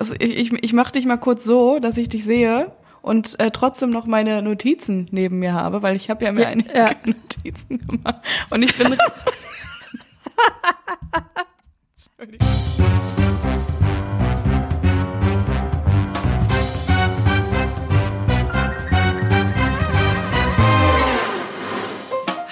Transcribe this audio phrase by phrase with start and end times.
[0.00, 3.50] also ich, ich, ich mache dich mal kurz so, dass ich dich sehe und äh,
[3.50, 6.90] trotzdem noch meine Notizen neben mir habe, weil ich habe ja mir Ja, einige ja.
[7.04, 8.16] Notizen gemacht.
[8.50, 8.96] Und ich bin.
[12.18, 12.48] Entschuldigung.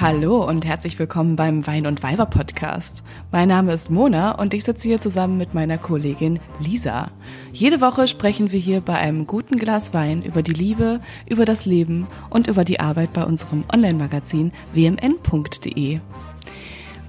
[0.01, 3.03] Hallo und herzlich willkommen beim Wein und Weiber Podcast.
[3.33, 7.11] Mein Name ist Mona und ich sitze hier zusammen mit meiner Kollegin Lisa.
[7.53, 11.67] Jede Woche sprechen wir hier bei einem guten Glas Wein über die Liebe, über das
[11.67, 15.99] Leben und über die Arbeit bei unserem Online-Magazin wmn.de.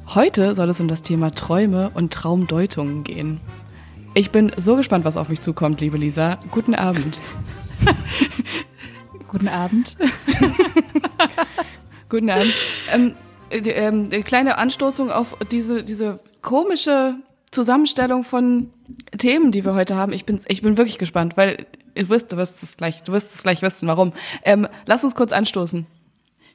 [0.07, 3.39] Heute soll es um das Thema Träume und Traumdeutungen gehen.
[4.15, 6.39] Ich bin so gespannt, was auf mich zukommt, liebe Lisa.
[6.49, 7.19] Guten Abend.
[9.27, 9.95] Guten Abend.
[12.09, 12.53] Guten Abend.
[12.91, 13.15] Ähm,
[13.51, 17.15] äh, ähm, eine kleine Anstoßung auf diese, diese komische
[17.51, 18.71] Zusammenstellung von
[19.17, 20.13] Themen, die wir heute haben.
[20.13, 23.33] Ich bin, ich bin wirklich gespannt, weil du wirst, du wirst es gleich, du wirst
[23.33, 24.13] es gleich wissen, warum.
[24.43, 25.85] Ähm, lass uns kurz anstoßen.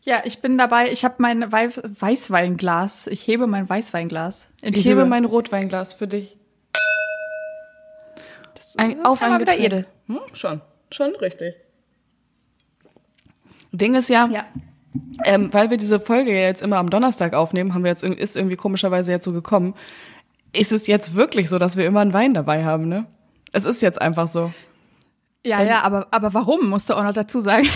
[0.03, 0.91] Ja, ich bin dabei.
[0.93, 3.07] Ich habe mein Weiß Weißweinglas.
[3.07, 4.49] Ich hebe mein Weißweinglas.
[4.63, 6.37] Ich hebe mein Rotweinglas für dich.
[8.55, 9.73] Das Ein, ist auf einmal ein wieder Getränk.
[9.73, 9.87] edel.
[10.09, 11.55] Hm, schon, schon richtig.
[13.73, 14.45] Ding ist ja, Ja.
[15.25, 18.37] Ähm, weil wir diese Folge ja jetzt immer am Donnerstag aufnehmen, haben wir jetzt ist
[18.37, 19.75] irgendwie komischerweise jetzt so gekommen.
[20.53, 23.07] Ist es jetzt wirklich so, dass wir immer einen Wein dabei haben, ne?
[23.53, 24.53] Es ist jetzt einfach so.
[25.45, 27.69] Ja, Denn- ja, aber, aber warum, musst du auch noch dazu sagen.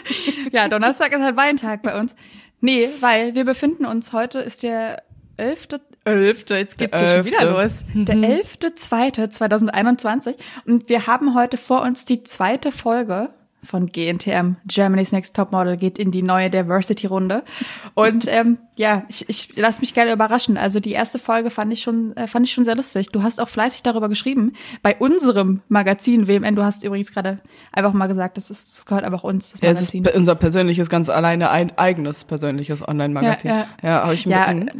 [0.52, 2.14] ja, Donnerstag ist halt Weintag bei uns.
[2.60, 5.02] Nee, weil wir befinden uns, heute ist der
[5.36, 5.68] 11.
[6.04, 6.44] 11.
[6.50, 7.50] Jetzt geht's hier schon wieder 11..
[7.50, 7.84] los.
[7.94, 10.34] Der 11.2.2021
[10.66, 13.30] und wir haben heute vor uns die zweite Folge
[13.64, 17.42] von GNTM, Germany's Next Topmodel, geht in die neue Diversity-Runde.
[17.94, 20.56] Und ähm, ja, ich, ich lasse mich gerne überraschen.
[20.56, 23.08] Also die erste Folge fand ich schon, äh, fand ich schon sehr lustig.
[23.12, 24.52] Du hast auch fleißig darüber geschrieben.
[24.82, 27.38] Bei unserem Magazin WMN, du hast übrigens gerade
[27.72, 30.18] einfach mal gesagt, das, ist, das gehört einfach uns, das Ja, es ist Magazin.
[30.20, 33.50] unser persönliches, ganz alleine ein eigenes persönliches Online-Magazin.
[33.50, 34.02] Ja, Ja, ja.
[34.04, 34.74] habe ich ja, mit.
[34.74, 34.78] äh,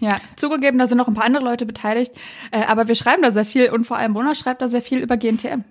[0.00, 2.12] ja, zugegeben, da sind noch ein paar andere Leute beteiligt,
[2.52, 4.98] äh, aber wir schreiben da sehr viel und vor allem Mona schreibt da sehr viel
[4.98, 5.64] über GNTM.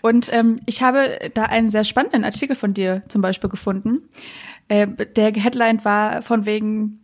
[0.00, 4.08] Und ähm, ich habe da einen sehr spannenden Artikel von dir zum Beispiel gefunden.
[4.68, 4.86] Äh,
[5.16, 7.00] der Headline war von wegen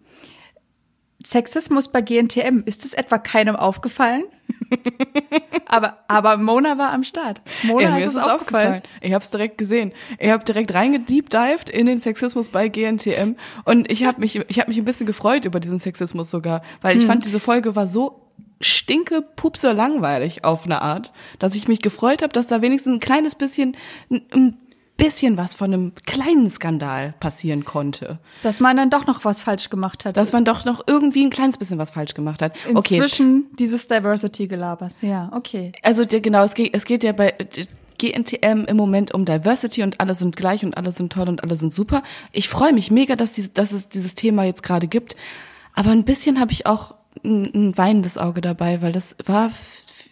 [1.25, 2.63] Sexismus bei GNTM.
[2.65, 4.25] Ist es etwa keinem aufgefallen?
[5.67, 7.41] aber, aber Mona war am Start.
[7.65, 8.75] Mona Ja, mir ist es aufgefallen.
[8.75, 8.83] aufgefallen.
[9.01, 9.93] Ich habe es direkt gesehen.
[10.19, 14.69] Ich habe direkt reingedeepdived in den Sexismus bei GNTM und ich habe mich, ich habe
[14.71, 17.01] mich ein bisschen gefreut über diesen Sexismus sogar, weil Hm.
[17.01, 18.28] ich fand, diese Folge war so
[18.61, 23.01] stinke pupse langweilig auf eine Art, dass ich mich gefreut habe, dass da wenigstens ein
[23.01, 23.77] kleines bisschen,
[24.11, 24.57] ein,
[24.99, 28.19] bisschen was von einem kleinen Skandal passieren konnte.
[28.43, 30.17] Dass man dann doch noch was falsch gemacht hat.
[30.17, 32.53] Dass man doch noch irgendwie ein kleines bisschen was falsch gemacht hat.
[32.75, 35.01] Okay, Inzwischen dieses Diversity-Gelabers.
[35.03, 35.73] Ja, okay.
[35.83, 37.33] Also genau, es geht, es geht ja bei
[37.99, 41.57] GNTM im Moment um Diversity und alle sind gleich und alle sind toll und alle
[41.57, 42.03] sind super.
[42.33, 45.17] Ich freue mich mega, dass, dies, dass es dieses Thema jetzt gerade gibt.
[45.75, 49.51] Aber ein bisschen habe ich auch ein, ein weinendes Auge dabei, weil das war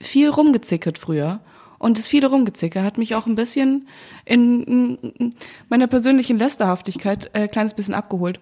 [0.00, 1.40] viel rumgezickert früher.
[1.78, 3.86] Und das viele Rumgezicke hat mich auch ein bisschen
[4.24, 5.34] in, in
[5.68, 8.40] meiner persönlichen Lästerhaftigkeit äh, kleines bisschen abgeholt.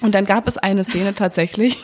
[0.00, 1.78] Und dann gab es eine Szene tatsächlich,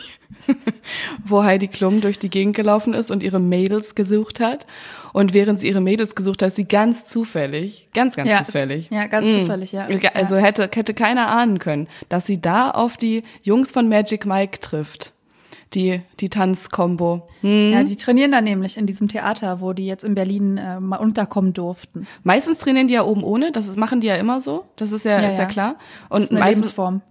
[1.25, 4.65] wo Heidi Klum durch die Gegend gelaufen ist und ihre Mädels gesucht hat.
[5.13, 8.43] Und während sie ihre Mädels gesucht hat, sie ganz zufällig, ganz, ganz Ja.
[8.45, 8.89] zufällig.
[8.89, 9.39] Ja, ganz Mm.
[9.41, 9.87] zufällig, ja.
[10.13, 14.59] Also hätte, hätte keiner ahnen können, dass sie da auf die Jungs von Magic Mike
[14.61, 15.13] trifft.
[15.73, 17.29] Die, die Tanzkombo.
[17.41, 17.71] Hm.
[17.71, 20.97] Ja, die trainieren da nämlich in diesem Theater, wo die jetzt in Berlin äh, mal
[20.97, 22.07] unterkommen durften.
[22.23, 24.65] Meistens trainieren die ja oben ohne, das machen die ja immer so.
[24.75, 25.49] Das ist ja, Ja, ist ja ja.
[25.49, 25.75] klar.
[26.09, 27.01] Das Und ist eine meistens, Lebensform.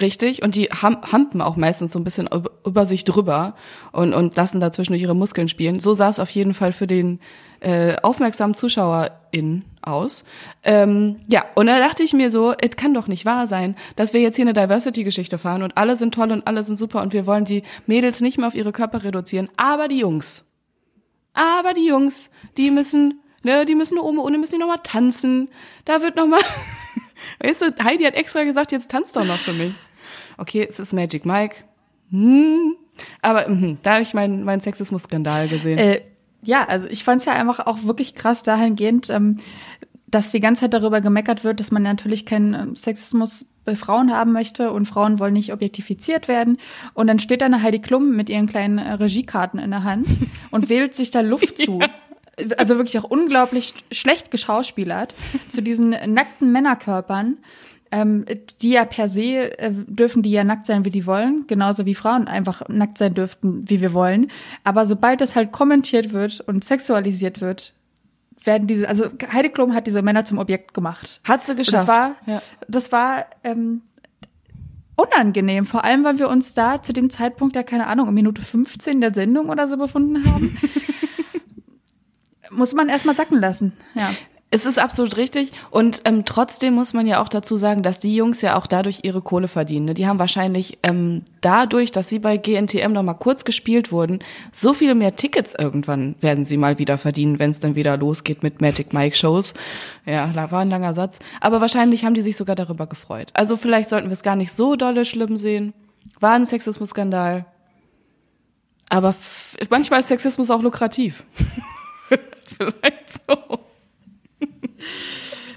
[0.00, 3.56] Richtig, und die ham hampen auch meistens so ein bisschen über, über sich drüber
[3.90, 5.80] und, und lassen dazwischen ihre Muskeln spielen.
[5.80, 7.18] So sah es auf jeden Fall für den
[7.58, 10.24] äh, aufmerksamen ZuschauerInnen aus.
[10.62, 14.12] Ähm, ja, und da dachte ich mir so, es kann doch nicht wahr sein, dass
[14.12, 17.12] wir jetzt hier eine Diversity-Geschichte fahren und alle sind toll und alle sind super und
[17.12, 20.44] wir wollen die Mädels nicht mehr auf ihre Körper reduzieren, aber die Jungs.
[21.34, 25.48] Aber die Jungs, die müssen, ne, die müssen oben ohne müssen die noch mal tanzen.
[25.84, 26.40] Da wird noch mal
[27.42, 29.74] Weißt du, Heidi hat extra gesagt, jetzt tanzt doch noch für mich.
[30.38, 31.56] Okay, es ist Magic Mike.
[32.10, 32.76] Hm.
[33.22, 35.78] Aber mhm, da habe ich meinen mein Sexismus-Skandal gesehen.
[35.78, 36.02] Äh,
[36.42, 39.40] ja, also ich fand es ja einfach auch wirklich krass dahingehend, ähm,
[40.08, 44.12] dass die ganze Zeit darüber gemeckert wird, dass man natürlich keinen ähm, Sexismus bei Frauen
[44.12, 46.58] haben möchte und Frauen wollen nicht objektifiziert werden.
[46.94, 50.06] Und dann steht da eine Heidi Klum mit ihren kleinen äh, Regiekarten in der Hand
[50.50, 51.80] und wählt sich da Luft zu.
[52.58, 55.14] Also wirklich auch unglaublich sch- schlecht geschauspielert
[55.48, 57.38] zu diesen nackten Männerkörpern.
[57.92, 58.24] Ähm,
[58.62, 61.94] die ja per se äh, dürfen die ja nackt sein, wie die wollen, genauso wie
[61.94, 64.30] Frauen einfach nackt sein dürften, wie wir wollen.
[64.64, 67.74] Aber sobald es halt kommentiert wird und sexualisiert wird,
[68.46, 71.20] werden diese, also Heidi Klum hat diese Männer zum Objekt gemacht.
[71.24, 71.88] Hat sie geschafft.
[71.88, 72.42] Das war, ja.
[72.68, 73.82] das war ähm,
[74.96, 78.42] unangenehm, vor allem, weil wir uns da zu dem Zeitpunkt ja, keine Ahnung, um Minute
[78.42, 80.58] 15 der Sendung oder so befunden haben.
[82.50, 84.10] Muss man erstmal sacken lassen, ja.
[84.56, 88.16] Es ist absolut richtig und ähm, trotzdem muss man ja auch dazu sagen, dass die
[88.16, 89.84] Jungs ja auch dadurch ihre Kohle verdienen.
[89.84, 89.92] Ne?
[89.92, 94.20] Die haben wahrscheinlich ähm, dadurch, dass sie bei GNTM noch mal kurz gespielt wurden,
[94.52, 98.42] so viele mehr Tickets irgendwann werden sie mal wieder verdienen, wenn es dann wieder losgeht
[98.42, 99.52] mit Magic Mike Shows.
[100.06, 101.18] Ja, da war ein langer Satz.
[101.42, 103.32] Aber wahrscheinlich haben die sich sogar darüber gefreut.
[103.34, 105.74] Also vielleicht sollten wir es gar nicht so dolle schlimm sehen.
[106.18, 107.44] War ein Sexismus-Skandal.
[108.88, 109.14] Aber
[109.68, 111.24] manchmal ist Sexismus auch lukrativ.
[112.58, 113.65] vielleicht so.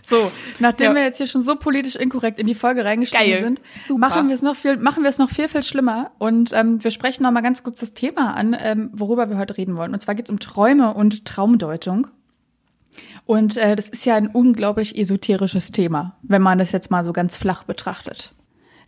[0.01, 0.95] So, nachdem ja.
[0.95, 3.99] wir jetzt hier schon so politisch inkorrekt in die Folge reingeschrieben sind, Super.
[3.99, 6.11] machen wir es noch viel, machen wir es noch viel, viel schlimmer.
[6.17, 9.57] Und ähm, wir sprechen noch mal ganz kurz das Thema an, ähm, worüber wir heute
[9.57, 9.93] reden wollen.
[9.93, 12.07] Und zwar geht es um Träume und Traumdeutung.
[13.25, 17.13] Und äh, das ist ja ein unglaublich esoterisches Thema, wenn man das jetzt mal so
[17.13, 18.33] ganz flach betrachtet.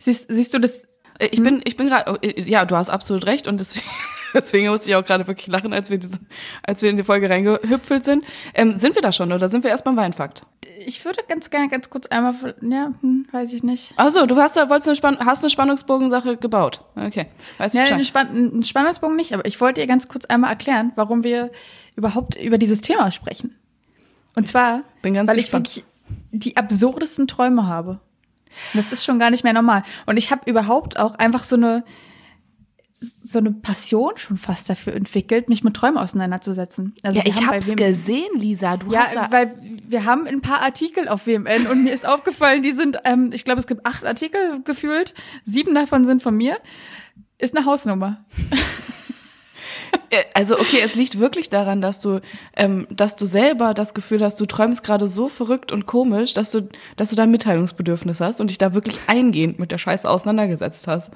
[0.00, 0.88] Siehst, siehst du das?
[1.18, 3.86] Äh, ich bin, ich bin gerade, oh, äh, ja, du hast absolut recht und deswegen
[4.34, 6.18] Deswegen musste ich auch gerade wirklich lachen, als wir, diese,
[6.62, 8.24] als wir in die Folge reingehüpfelt sind.
[8.54, 10.44] Ähm, sind wir da schon oder sind wir erst beim Weinfakt?
[10.84, 13.92] Ich würde ganz gerne ganz kurz einmal, ja, hm, weiß ich nicht.
[13.96, 16.82] Also, du hast, wolltest eine, Spann hast eine Spannungsbogensache gebaut.
[16.96, 17.26] Okay.
[17.58, 20.92] Weiß ja, einen, Spann einen Spannungsbogen nicht, aber ich wollte dir ganz kurz einmal erklären,
[20.96, 21.50] warum wir
[21.94, 23.56] überhaupt über dieses Thema sprechen.
[24.34, 25.68] Und zwar, Bin ganz weil gespannt.
[25.68, 25.92] ich wirklich
[26.32, 28.00] die absurdesten Träume habe.
[28.74, 29.82] Das ist schon gar nicht mehr normal.
[30.06, 31.84] Und ich habe überhaupt auch einfach so eine,
[33.02, 36.94] so eine Passion schon fast dafür entwickelt, mich mit Träumen auseinanderzusetzen.
[37.02, 38.76] Also ja, ich hab's gesehen, Lisa.
[38.76, 39.54] Du ja, hast ja, weil
[39.88, 43.44] wir haben ein paar Artikel auf WMN und mir ist aufgefallen, die sind, ähm, ich
[43.44, 45.14] glaube, es gibt acht Artikel gefühlt,
[45.44, 46.58] sieben davon sind von mir.
[47.38, 48.24] Ist eine Hausnummer.
[50.10, 52.20] Äh, also okay, es liegt wirklich daran, dass du,
[52.56, 56.50] ähm, dass du selber das Gefühl hast, du träumst gerade so verrückt und komisch, dass
[56.50, 60.08] du, dass du da ein Mitteilungsbedürfnis hast und dich da wirklich eingehend mit der Scheiße
[60.08, 61.10] auseinandergesetzt hast.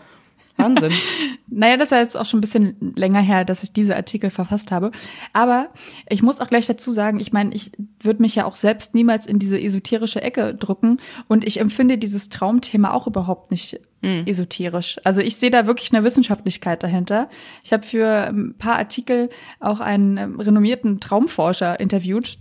[0.56, 0.93] Wahnsinn.
[1.49, 4.31] naja, das ist ja jetzt auch schon ein bisschen länger her, dass ich diese Artikel
[4.31, 4.91] verfasst habe.
[5.32, 5.69] Aber
[6.08, 9.26] ich muss auch gleich dazu sagen, ich meine, ich würde mich ja auch selbst niemals
[9.26, 11.00] in diese esoterische Ecke drücken.
[11.29, 14.25] Und ich empfinde dieses Traumthema auch überhaupt nicht mhm.
[14.26, 14.99] esoterisch.
[15.05, 17.29] Also ich sehe da wirklich eine Wissenschaftlichkeit dahinter.
[17.64, 19.31] Ich habe für ein paar Artikel
[19.61, 22.38] auch einen ähm, renommierten Traumforscher interviewt,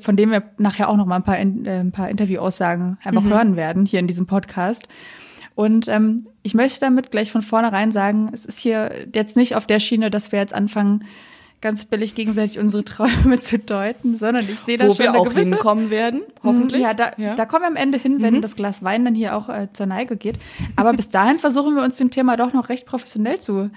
[0.00, 3.30] von dem wir nachher auch noch mal ein paar, äh, ein paar Interviewaussagen einfach mhm.
[3.30, 4.88] hören werden hier in diesem Podcast.
[5.54, 9.66] Und ähm, ich möchte damit gleich von vornherein sagen, es ist hier jetzt nicht auf
[9.66, 11.04] der Schiene, dass wir jetzt anfangen,
[11.62, 15.18] ganz billig gegenseitig unsere Träume zu deuten, sondern ich sehe da Wo schon wir eine
[15.20, 16.82] auch gewisse, hinkommen werden, hoffentlich.
[16.82, 17.34] Ja, da, ja.
[17.34, 18.42] da kommen wir am Ende hin, wenn Mhm.
[18.42, 20.38] das Glas Wein dann hier auch äh, zur Neige geht.
[20.76, 23.70] Aber bis dahin versuchen wir uns dem Thema doch noch recht professionell zu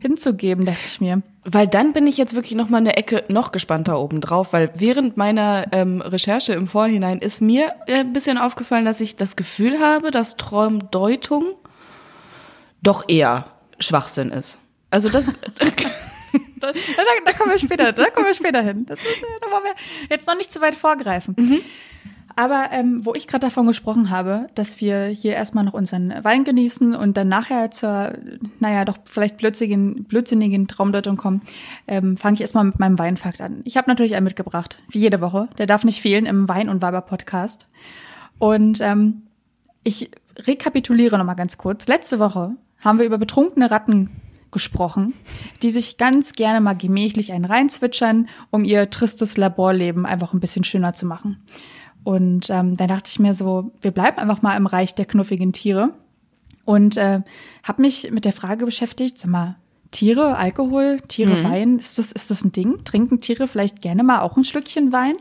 [0.00, 1.22] hinzugeben, dachte ich mir.
[1.44, 4.70] Weil dann bin ich jetzt wirklich noch mal eine Ecke noch gespannter oben drauf, weil
[4.76, 9.34] während meiner ähm, Recherche im Vorhinein ist mir äh, ein bisschen aufgefallen, dass ich das
[9.36, 11.44] Gefühl habe, dass Traumdeutung
[12.82, 13.46] doch eher
[13.80, 14.58] Schwachsinn ist.
[14.90, 15.30] Also das,
[16.60, 18.86] Da, da, da kommen wir später, da kommen wir später hin.
[18.86, 19.04] Das, äh,
[19.40, 19.74] da wollen wir
[20.10, 21.34] jetzt noch nicht zu weit vorgreifen.
[22.38, 26.44] Aber ähm, wo ich gerade davon gesprochen habe, dass wir hier erstmal noch unseren Wein
[26.44, 28.12] genießen und dann nachher zur,
[28.60, 31.42] naja, doch vielleicht blödsinnigen, blödsinnigen Traumdeutung kommen,
[31.88, 33.62] ähm, fange ich erstmal mit meinem Weinfakt an.
[33.64, 35.48] Ich habe natürlich einen mitgebracht, wie jede Woche.
[35.58, 37.66] Der darf nicht fehlen im Wein- und Weiber-Podcast.
[38.38, 39.22] Und ähm,
[39.82, 41.88] ich rekapituliere nochmal ganz kurz.
[41.88, 42.52] Letzte Woche
[42.84, 44.10] haben wir über betrunkene Ratten
[44.50, 45.14] gesprochen,
[45.62, 50.64] die sich ganz gerne mal gemächlich einen reinzwitschern, um ihr tristes Laborleben einfach ein bisschen
[50.64, 51.38] schöner zu machen.
[52.04, 55.52] Und ähm, da dachte ich mir so, wir bleiben einfach mal im Reich der knuffigen
[55.52, 55.92] Tiere
[56.64, 57.20] und äh,
[57.62, 59.56] habe mich mit der Frage beschäftigt, sag mal,
[59.90, 61.44] Tiere, Alkohol, Tiere, Mhm.
[61.44, 62.84] Wein, ist das, ist das ein Ding?
[62.84, 65.16] Trinken Tiere vielleicht gerne mal auch ein Schlückchen Wein?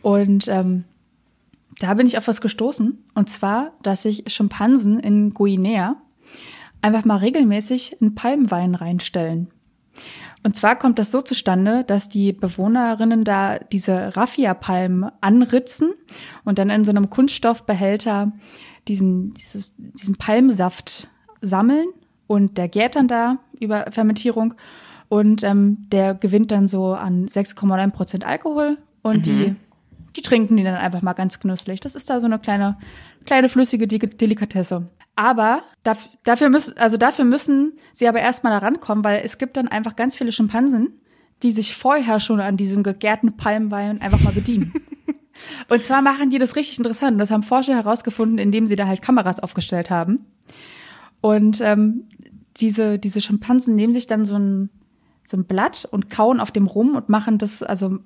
[0.00, 0.84] Und ähm,
[1.80, 2.98] da bin ich auf was gestoßen.
[3.14, 5.96] Und zwar, dass sich Schimpansen in Guinea
[6.84, 9.48] einfach mal regelmäßig einen Palmwein reinstellen.
[10.42, 15.94] Und zwar kommt das so zustande, dass die Bewohnerinnen da diese Raffia-Palmen anritzen
[16.44, 18.32] und dann in so einem Kunststoffbehälter
[18.86, 21.08] diesen, dieses, diesen Palmsaft
[21.40, 21.86] sammeln
[22.26, 24.52] und der gärt dann da über Fermentierung
[25.08, 29.56] und ähm, der gewinnt dann so an 6,9 Prozent Alkohol und die,
[30.16, 31.80] die trinken die dann einfach mal ganz genüsslich.
[31.80, 32.76] Das ist da so eine kleine,
[33.24, 34.90] kleine flüssige Delikatesse.
[35.16, 39.56] Aber daf- dafür müssen, also dafür müssen sie aber erstmal da rankommen, weil es gibt
[39.56, 41.00] dann einfach ganz viele Schimpansen,
[41.42, 44.72] die sich vorher schon an diesem gegärten Palmwein einfach mal bedienen.
[45.68, 47.20] Und zwar machen die das richtig interessant.
[47.20, 50.26] Das haben Forscher herausgefunden, indem sie da halt Kameras aufgestellt haben.
[51.20, 52.04] Und ähm,
[52.56, 54.70] diese, diese Schimpansen nehmen sich dann so ein,
[55.26, 57.98] so ein Blatt und kauen auf dem rum und machen das, also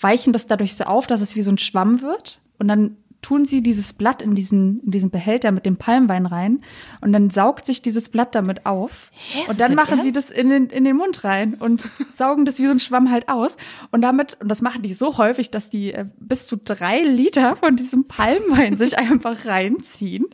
[0.00, 2.40] weichen das dadurch so auf, dass es wie so ein Schwamm wird.
[2.58, 2.96] Und dann
[3.26, 6.60] tun sie dieses Blatt in diesen, in diesen Behälter mit dem Palmwein rein
[7.00, 9.10] und dann saugt sich dieses Blatt damit auf.
[9.32, 12.60] Hä, und dann machen sie das in den, in den Mund rein und saugen das
[12.60, 13.56] wie so ein Schwamm halt aus.
[13.90, 17.56] Und damit, und das machen die so häufig, dass die äh, bis zu drei Liter
[17.56, 20.26] von diesem Palmwein sich einfach reinziehen.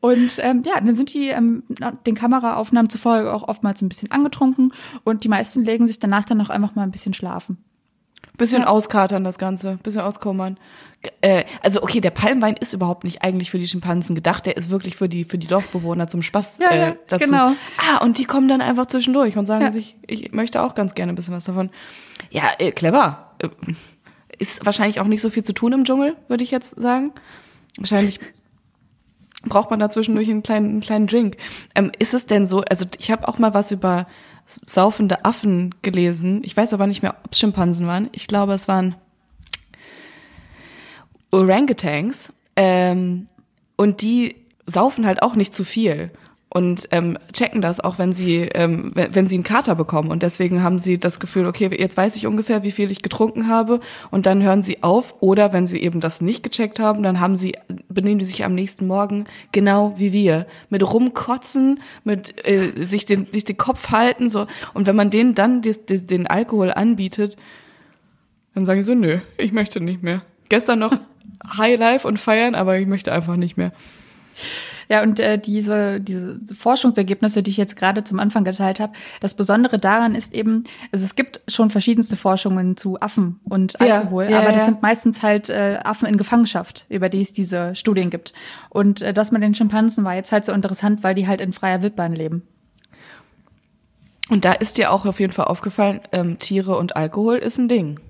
[0.00, 1.62] Und ähm, ja, dann sind die ähm,
[2.06, 4.72] den Kameraaufnahmen zufolge auch oftmals ein bisschen angetrunken
[5.04, 7.58] und die meisten legen sich danach dann auch einfach mal ein bisschen schlafen.
[8.40, 8.68] Bisschen Ja.
[8.68, 10.58] auskatern das Ganze, bisschen auskommern.
[11.20, 14.68] Äh, also okay, der Palmwein ist überhaupt nicht eigentlich für die Schimpansen gedacht, der ist
[14.70, 17.24] wirklich für die für die Dorfbewohner zum Spaß Ja, äh, ja, dazu.
[17.26, 17.52] genau.
[17.78, 21.12] Ah, und die kommen dann einfach zwischendurch und sagen sich, ich möchte auch ganz gerne
[21.12, 21.70] ein bisschen was davon.
[22.30, 23.32] Ja, äh, clever.
[23.38, 23.48] Äh,
[24.38, 27.12] Ist wahrscheinlich auch nicht so viel zu tun im Dschungel, würde ich jetzt sagen.
[27.76, 28.20] Wahrscheinlich
[29.44, 31.36] braucht man da zwischendurch einen kleinen, einen kleinen Drink.
[31.74, 34.06] Ähm, ist es denn so, also ich habe auch mal was über
[34.50, 36.42] saufende Affen gelesen.
[36.44, 38.08] Ich weiß aber nicht mehr, ob es Schimpansen waren.
[38.12, 38.96] Ich glaube, es waren
[41.30, 42.32] Orangutans.
[42.56, 43.28] Ähm,
[43.76, 46.10] und die saufen halt auch nicht zu viel
[46.52, 50.10] und ähm, checken das auch, wenn sie ähm, wenn, wenn sie einen Kater bekommen.
[50.10, 53.46] Und deswegen haben sie das Gefühl, okay, jetzt weiß ich ungefähr, wie viel ich getrunken
[53.46, 53.78] habe.
[54.10, 55.14] Und dann hören sie auf.
[55.20, 57.56] Oder wenn sie eben das nicht gecheckt haben, dann haben sie
[57.88, 60.46] benehmen die sich am nächsten Morgen genau wie wir.
[60.70, 64.48] Mit rumkotzen, mit äh, sich den sich den Kopf halten so.
[64.74, 67.36] Und wenn man denen dann des, des, den Alkohol anbietet,
[68.56, 70.22] dann sagen sie so, nö, ich möchte nicht mehr.
[70.48, 70.98] Gestern noch
[71.56, 73.70] High Life und feiern, aber ich möchte einfach nicht mehr.
[74.90, 79.34] Ja, und äh, diese, diese Forschungsergebnisse, die ich jetzt gerade zum Anfang geteilt habe, das
[79.34, 84.28] Besondere daran ist eben, also es gibt schon verschiedenste Forschungen zu Affen und Ja, Alkohol,
[84.28, 84.64] ja, aber das ja.
[84.64, 88.32] sind meistens halt äh, Affen in Gefangenschaft, über die es diese Studien gibt.
[88.68, 91.52] Und äh, das mit den Schimpansen war jetzt halt so interessant, weil die halt in
[91.52, 92.42] freier Wildbahn leben.
[94.28, 97.68] Und da ist dir auch auf jeden Fall aufgefallen, ähm, Tiere und Alkohol ist ein
[97.68, 98.00] Ding.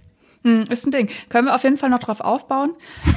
[0.44, 1.10] Hm, ist ein Ding.
[1.28, 2.70] Können wir auf jeden Fall noch drauf aufbauen.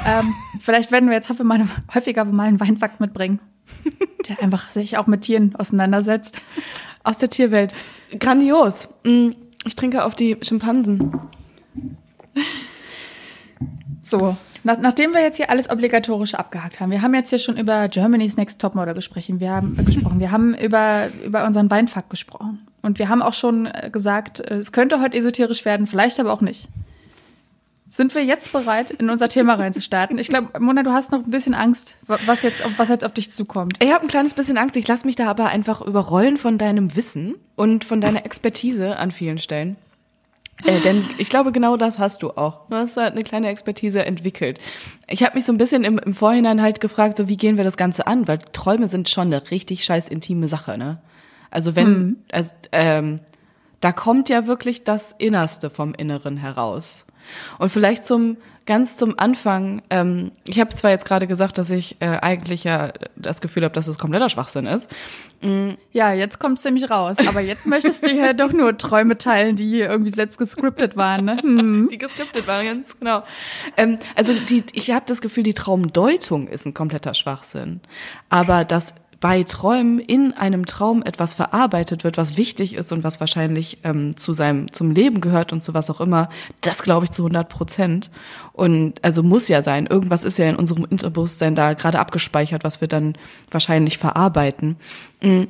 [0.05, 3.39] ähm, vielleicht werden wir jetzt häufiger mal, häufiger mal einen Weinfakt mitbringen,
[4.27, 6.37] der einfach sich auch mit Tieren auseinandersetzt.
[7.03, 7.73] Aus der Tierwelt.
[8.19, 8.87] Grandios.
[9.03, 9.31] Mm,
[9.65, 11.11] Ich trinke auf die Schimpansen.
[14.01, 17.57] So, nach, nachdem wir jetzt hier alles obligatorische abgehakt haben, wir haben jetzt hier schon
[17.57, 22.09] über Germany's Next Topmodel gesprochen, wir haben äh, gesprochen, wir haben über über unseren Weinfakt
[22.09, 26.19] gesprochen und wir haben auch schon äh, gesagt, äh, es könnte heute esoterisch werden, vielleicht
[26.19, 26.67] aber auch nicht.
[27.93, 30.17] Sind wir jetzt bereit, in unser Thema reinzustarten?
[30.17, 33.13] Ich glaube, Mona, du hast noch ein bisschen Angst, wa- was jetzt, was jetzt auf
[33.13, 33.75] dich zukommt.
[33.83, 34.75] Ich habe ein kleines bisschen Angst.
[34.75, 39.11] Ich lasse mich da aber einfach überrollen von deinem Wissen und von deiner Expertise an
[39.11, 39.75] vielen Stellen.
[40.63, 42.67] Äh, denn ich glaube, genau das hast du auch.
[42.67, 44.59] Du hast halt eine kleine Expertise entwickelt.
[45.07, 47.63] Ich habe mich so ein bisschen im, im Vorhinein halt gefragt, so wie gehen wir
[47.63, 48.27] das Ganze an?
[48.27, 50.99] Weil Träume sind schon eine richtig scheiß intime Sache, ne?
[51.51, 53.19] Also wenn, also, ähm,
[53.81, 57.05] da kommt ja wirklich das Innerste vom Inneren heraus.
[57.59, 61.97] Und vielleicht zum ganz zum Anfang, ähm, ich habe zwar jetzt gerade gesagt, dass ich
[61.99, 64.89] äh, eigentlich ja das Gefühl habe, dass es kompletter Schwachsinn ist.
[65.91, 67.17] Ja, jetzt kommt es nämlich raus.
[67.27, 71.25] Aber jetzt möchtest du ja doch nur Träume teilen, die irgendwie selbst gescriptet waren.
[71.25, 71.37] Ne?
[71.43, 71.89] Hm.
[71.91, 73.23] Die geskriptet waren, ganz genau.
[73.75, 77.81] Ähm, also die, ich habe das Gefühl, die Traumdeutung ist ein kompletter Schwachsinn.
[78.29, 83.21] Aber dass bei Träumen in einem Traum etwas verarbeitet wird, was wichtig ist und was
[83.21, 86.27] wahrscheinlich ähm, zu seinem zum Leben gehört und zu was auch immer,
[86.59, 88.11] das glaube ich zu 100 Prozent.
[88.51, 89.87] Und also muss ja sein.
[89.87, 93.17] Irgendwas ist ja in unserem Unterbewusstsein da gerade abgespeichert, was wir dann
[93.49, 94.75] wahrscheinlich verarbeiten.
[95.21, 95.43] Mm.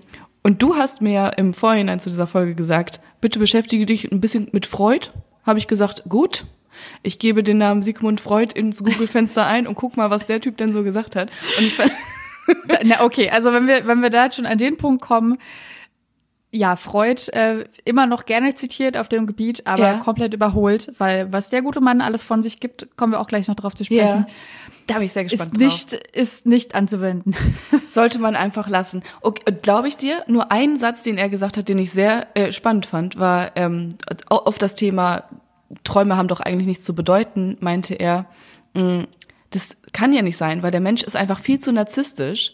[0.43, 4.49] Und du hast mir im Vorhinein zu dieser Folge gesagt, bitte beschäftige dich ein bisschen
[4.51, 5.07] mit Freud.
[5.47, 6.45] Habe ich gesagt, gut.
[7.01, 10.57] Ich gebe den Namen Sigmund Freud ins Google-Fenster ein und guck mal, was der Typ
[10.57, 11.31] denn so gesagt hat.
[11.57, 11.91] Und ich fand,
[12.83, 15.37] Na, okay, also wenn wir, wenn wir da jetzt schon an den Punkt kommen,
[16.51, 19.97] ja, Freud äh, immer noch gerne zitiert auf dem Gebiet, aber Ja.
[19.97, 23.47] komplett überholt, weil was der gute Mann alles von sich gibt, kommen wir auch gleich
[23.47, 24.27] noch drauf zu sprechen,
[24.85, 27.35] da bin ich sehr gespannt ist nicht, ist nicht anzuwenden.
[27.91, 29.01] Sollte man einfach lassen.
[29.21, 32.51] Okay, Glaube ich dir, nur ein Satz, den er gesagt hat, den ich sehr äh,
[32.51, 33.95] spannend fand, war ähm,
[34.29, 35.23] au- auf das Thema
[35.83, 38.25] Träume haben doch eigentlich nichts zu bedeuten, meinte er,
[38.75, 39.05] mh,
[39.49, 42.53] das kann ja nicht sein, weil der Mensch ist einfach viel zu narzisstisch,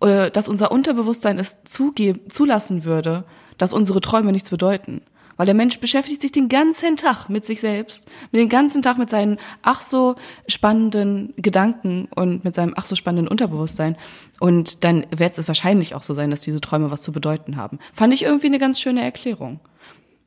[0.00, 3.24] äh, dass unser Unterbewusstsein es zulassen würde,
[3.58, 5.02] dass unsere Träume nichts bedeuten.
[5.36, 8.98] Weil der Mensch beschäftigt sich den ganzen Tag mit sich selbst, mit den ganzen Tag
[8.98, 10.16] mit seinen ach so
[10.46, 13.96] spannenden Gedanken und mit seinem ach so spannenden Unterbewusstsein.
[14.38, 17.78] Und dann wird es wahrscheinlich auch so sein, dass diese Träume was zu bedeuten haben.
[17.94, 19.60] Fand ich irgendwie eine ganz schöne Erklärung.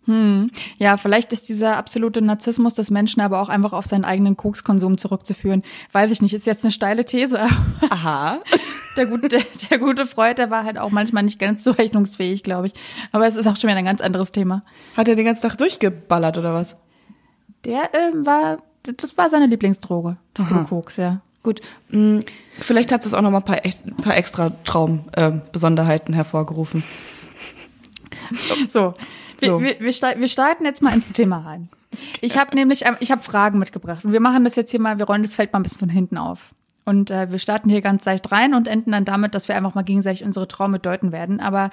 [0.06, 4.98] Ja, vielleicht ist dieser absolute Narzissmus des Menschen aber auch einfach auf seinen eigenen Kokskonsum
[4.98, 5.64] zurückzuführen.
[5.94, 7.40] Weiß ich nicht, ist jetzt eine steile These.
[7.90, 8.40] Aha.
[8.96, 9.42] Der gute, der,
[9.72, 12.74] der gute Freud, der war halt auch manchmal nicht ganz zurechnungsfähig, glaube ich.
[13.12, 14.62] Aber es ist auch schon wieder ein ganz anderes Thema.
[14.96, 16.76] Hat er den ganzen Tag durchgeballert oder was?
[17.66, 20.66] Der äh, war, das war seine Lieblingsdroge, das Aha.
[20.66, 21.22] Koks, ja.
[21.42, 22.20] Gut, mh,
[22.60, 26.84] vielleicht hat es auch noch mal ein paar, ein paar extra Traumbesonderheiten hervorgerufen.
[28.70, 28.94] So,
[29.46, 29.60] So.
[29.62, 31.70] Wir, wir, wir, sta- wir starten jetzt mal ins Thema rein.
[32.22, 34.98] Ich habe nämlich, ähm, ich habe Fragen mitgebracht und wir machen das jetzt hier mal,
[34.98, 36.40] wir rollen das Feld mal ein bisschen von hinten auf.
[36.86, 39.74] Und äh, wir starten hier ganz leicht rein und enden dann damit, dass wir einfach
[39.76, 41.40] mal gegenseitig unsere Träume deuten werden.
[41.40, 41.70] Aber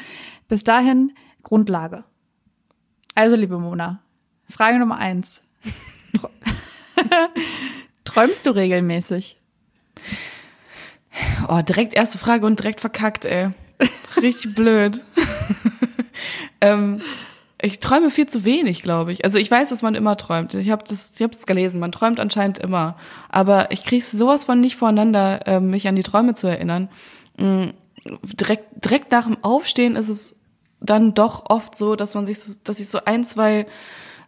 [0.49, 1.13] bis dahin
[1.43, 2.05] Grundlage.
[3.17, 4.01] Also, liebe Mona,
[4.49, 5.43] Frage Nummer eins.
[6.15, 6.31] Tr-
[8.05, 9.37] Träumst du regelmäßig?
[11.49, 13.51] Oh, direkt erste Frage und direkt verkackt, ey.
[14.21, 15.03] Richtig blöd.
[16.61, 17.01] ähm,
[17.63, 19.25] ich träume viel zu wenig, glaube ich.
[19.25, 20.55] Also ich weiß, dass man immer träumt.
[20.55, 21.81] Ich habe das, ich habe das gelesen.
[21.81, 22.97] Man träumt anscheinend immer,
[23.29, 26.89] aber ich kriege sowas von nicht voreinander, ähm, mich an die Träume zu erinnern.
[27.39, 27.71] Mm,
[28.23, 30.37] direkt, direkt nach dem Aufstehen ist es
[30.81, 33.67] dann doch oft so, dass man sich, so, dass ich so ein, zwei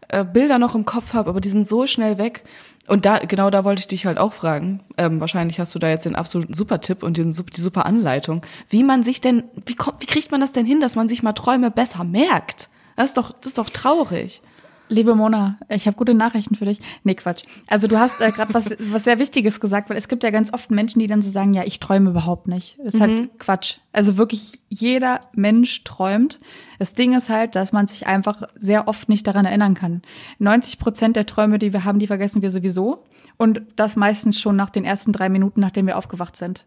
[0.09, 2.45] äh, Bilder noch im Kopf habe, aber die sind so schnell weg.
[2.89, 4.81] Und da, genau da wollte ich dich halt auch fragen.
[4.99, 8.45] Ähm, wahrscheinlich hast du da jetzt den absoluten Super-Tipp und den, die super Anleitung.
[8.69, 11.23] Wie man sich denn, wie, kommt, wie kriegt man das denn hin, dass man sich
[11.23, 12.69] mal Träume besser merkt?
[12.97, 14.43] Das ist doch, das ist doch traurig.
[14.89, 16.79] Liebe Mona, ich habe gute Nachrichten für dich.
[17.03, 17.45] Nee, Quatsch.
[17.67, 20.53] Also du hast äh, gerade was, was sehr Wichtiges gesagt, weil es gibt ja ganz
[20.53, 22.79] oft Menschen, die dann so sagen, ja, ich träume überhaupt nicht.
[22.85, 23.79] Das ist halt Quatsch.
[23.93, 26.41] Also wirklich jeder Mensch träumt.
[26.79, 30.03] Das Ding ist halt, dass man sich einfach sehr oft nicht daran erinnern kann.
[30.41, 33.05] 90 Prozent der Träume, die wir haben, die vergessen wir sowieso.
[33.43, 36.65] Und das meistens schon nach den ersten drei Minuten, nachdem wir aufgewacht sind.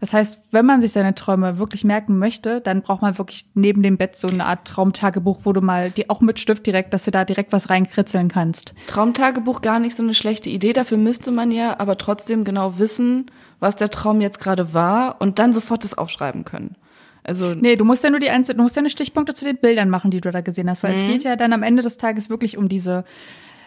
[0.00, 3.80] Das heißt, wenn man sich seine Träume wirklich merken möchte, dann braucht man wirklich neben
[3.80, 7.04] dem Bett so eine Art Traumtagebuch, wo du mal die auch mit Stift direkt, dass
[7.04, 8.74] du da direkt was reinkritzeln kannst.
[8.88, 10.72] Traumtagebuch gar nicht so eine schlechte Idee.
[10.72, 13.26] Dafür müsste man ja aber trotzdem genau wissen,
[13.60, 16.74] was der Traum jetzt gerade war und dann sofort das aufschreiben können.
[17.22, 19.58] Also Nee, du musst ja nur die einzelnen, du musst ja eine Stichpunkte zu den
[19.58, 21.98] Bildern machen, die du da gesehen hast, weil es geht ja dann am Ende des
[21.98, 23.04] Tages wirklich um diese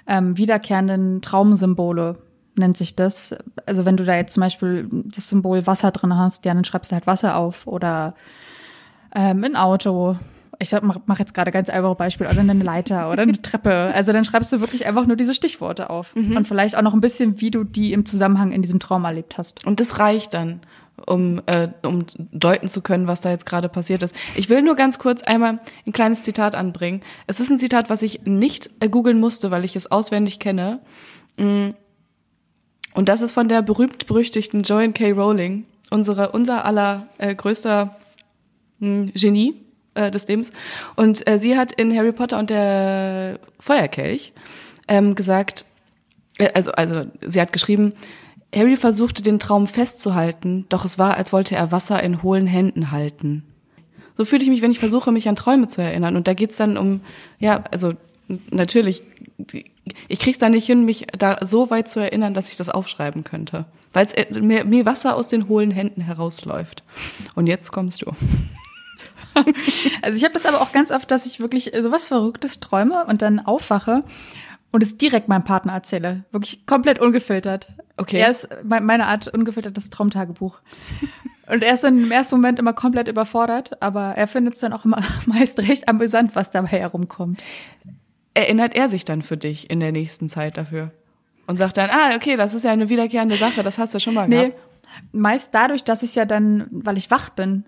[0.08, 2.18] ähm, wiederkehrenden Traumsymbole,
[2.60, 3.36] nennt sich das.
[3.66, 6.92] Also wenn du da jetzt zum Beispiel das Symbol Wasser drin hast, ja, dann schreibst
[6.92, 8.16] du halt Wasser auf oder
[9.16, 10.18] ähm, ein Auto.
[10.62, 13.72] Ich sag, mach, jetzt gerade ganz einfache Beispiel, oder eine Leiter oder eine Treppe.
[13.72, 16.14] Also dann schreibst du wirklich einfach nur diese Stichworte auf.
[16.36, 19.38] Und vielleicht auch noch ein bisschen, wie du die im Zusammenhang in diesem Traum erlebt
[19.38, 19.66] hast.
[19.66, 20.60] Und das reicht dann,
[21.06, 24.14] um, äh, um deuten zu können, was da jetzt gerade passiert ist.
[24.36, 27.02] Ich will nur ganz kurz einmal ein kleines Zitat anbringen.
[27.26, 30.80] Es ist ein Zitat, was ich nicht äh, googeln musste, weil ich es auswendig kenne.
[31.38, 31.70] Mm.
[32.94, 35.12] Und das ist von der berühmt-berüchtigten Joanne K.
[35.12, 37.96] Rowling, unsere, unser aller äh, größter
[38.80, 39.56] mh, Genie
[39.94, 40.52] äh, des Lebens.
[40.96, 44.34] Und äh, sie hat in Harry Potter und der Feuerkelch
[44.88, 45.66] ähm, gesagt,
[46.38, 47.94] äh, also, also sie hat geschrieben,
[48.54, 52.92] Harry versuchte den Traum festzuhalten, doch es war, als wollte er Wasser in hohlen Händen
[52.92, 53.44] halten.
[54.18, 56.16] So fühle ich mich, wenn ich versuche, mich an Träume zu erinnern.
[56.18, 57.02] Und da geht's dann um,
[57.38, 57.94] ja, also
[58.50, 59.04] natürlich,
[60.08, 63.24] ich krieg's da nicht hin, mich da so weit zu erinnern, dass ich das aufschreiben
[63.24, 63.66] könnte.
[63.94, 64.08] Weil
[64.42, 66.84] mir, mir Wasser aus den hohlen Händen herausläuft.
[67.36, 68.12] Und jetzt kommst du.
[70.02, 73.22] Also ich habe das aber auch ganz oft, dass ich wirklich sowas Verrücktes träume und
[73.22, 74.04] dann aufwache
[74.72, 76.26] und es direkt meinem Partner erzähle.
[76.32, 77.72] Wirklich komplett ungefiltert.
[77.98, 78.18] Okay.
[78.20, 80.60] Er ist me- meine Art ungefiltertes Traumtagebuch.
[81.48, 84.74] Und er ist dann im ersten Moment immer komplett überfordert, aber er findet es dann
[84.74, 87.44] auch immer meist recht amüsant, was dabei herumkommt.
[88.34, 90.92] Erinnert er sich dann für dich in der nächsten Zeit dafür?
[91.48, 94.14] Und sagt dann, ah, okay, das ist ja eine wiederkehrende Sache, das hast du schon
[94.14, 94.60] mal Nee, gehabt.
[95.12, 97.66] meist dadurch, dass ich ja dann, weil ich wach bin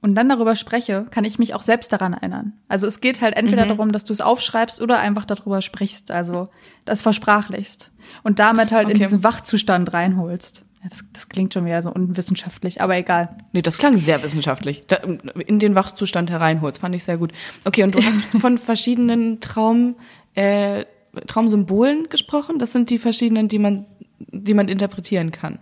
[0.00, 2.52] und dann darüber spreche, kann ich mich auch selbst daran erinnern.
[2.68, 6.44] Also es geht halt entweder darum, dass du es aufschreibst oder einfach darüber sprichst, also
[6.84, 7.90] das versprachlichst
[8.22, 9.02] und damit halt in Okay.
[9.04, 10.63] diesen Wachzustand reinholst.
[10.84, 13.36] Ja, das, das klingt schon wieder so unwissenschaftlich, aber egal.
[13.52, 14.84] Nee, das klang sehr wissenschaftlich.
[14.86, 17.32] Da, in den Wachzustand hereinholst, fand ich sehr gut.
[17.64, 19.96] Okay, und du hast von verschiedenen Traum,
[20.34, 20.84] äh,
[21.26, 22.58] Traumsymbolen gesprochen.
[22.58, 23.86] Das sind die verschiedenen, die man,
[24.18, 25.58] die man interpretieren kann.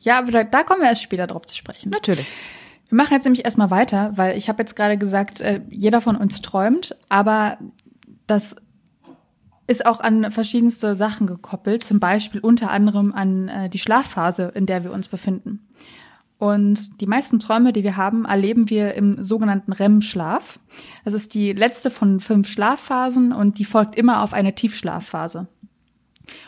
[0.00, 1.90] Ja, aber da, da kommen wir erst später drauf zu sprechen.
[1.90, 2.26] Natürlich.
[2.88, 6.16] Wir machen jetzt nämlich erstmal weiter, weil ich habe jetzt gerade gesagt, äh, jeder von
[6.16, 7.58] uns träumt, aber
[8.26, 8.56] das
[9.70, 14.66] ist auch an verschiedenste Sachen gekoppelt, zum Beispiel unter anderem an äh, die Schlafphase, in
[14.66, 15.68] der wir uns befinden.
[16.38, 20.58] Und die meisten Träume, die wir haben, erleben wir im sogenannten REM-Schlaf.
[21.04, 25.46] Das ist die letzte von fünf Schlafphasen und die folgt immer auf eine Tiefschlafphase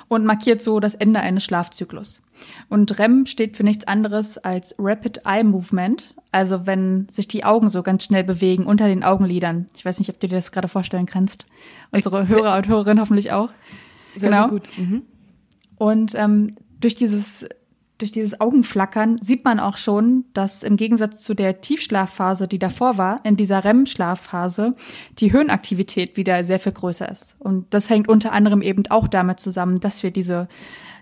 [0.09, 2.21] und markiert so das Ende eines Schlafzyklus.
[2.69, 7.69] Und REM steht für nichts anderes als Rapid Eye Movement, also wenn sich die Augen
[7.69, 9.67] so ganz schnell bewegen unter den Augenlidern.
[9.77, 11.47] Ich weiß nicht, ob du dir das gerade vorstellen kannst.
[11.93, 13.51] Unsere Hörer und Hörerinnen hoffentlich auch.
[14.17, 14.43] Sehr, Genau.
[14.43, 14.69] sehr gut.
[14.77, 15.03] Mhm.
[15.77, 17.47] Und ähm, durch dieses
[18.03, 22.99] durch dieses Augenflackern sieht man auch schon, dass im Gegensatz zu der Tiefschlafphase, die davor
[22.99, 24.75] war, in dieser REM-Schlafphase
[25.19, 27.37] die Hirnaktivität wieder sehr viel größer ist.
[27.39, 30.49] Und das hängt unter anderem eben auch damit zusammen, dass wir diese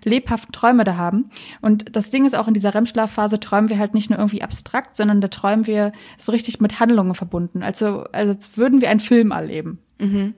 [0.03, 1.31] lebhaften Träume da haben.
[1.61, 4.95] Und das Ding ist auch in dieser REM-Schlafphase träumen wir halt nicht nur irgendwie abstrakt,
[4.95, 7.63] sondern da träumen wir so richtig mit Handlungen verbunden.
[7.63, 9.79] Also, als würden wir einen Film erleben.
[9.99, 10.35] Mhm.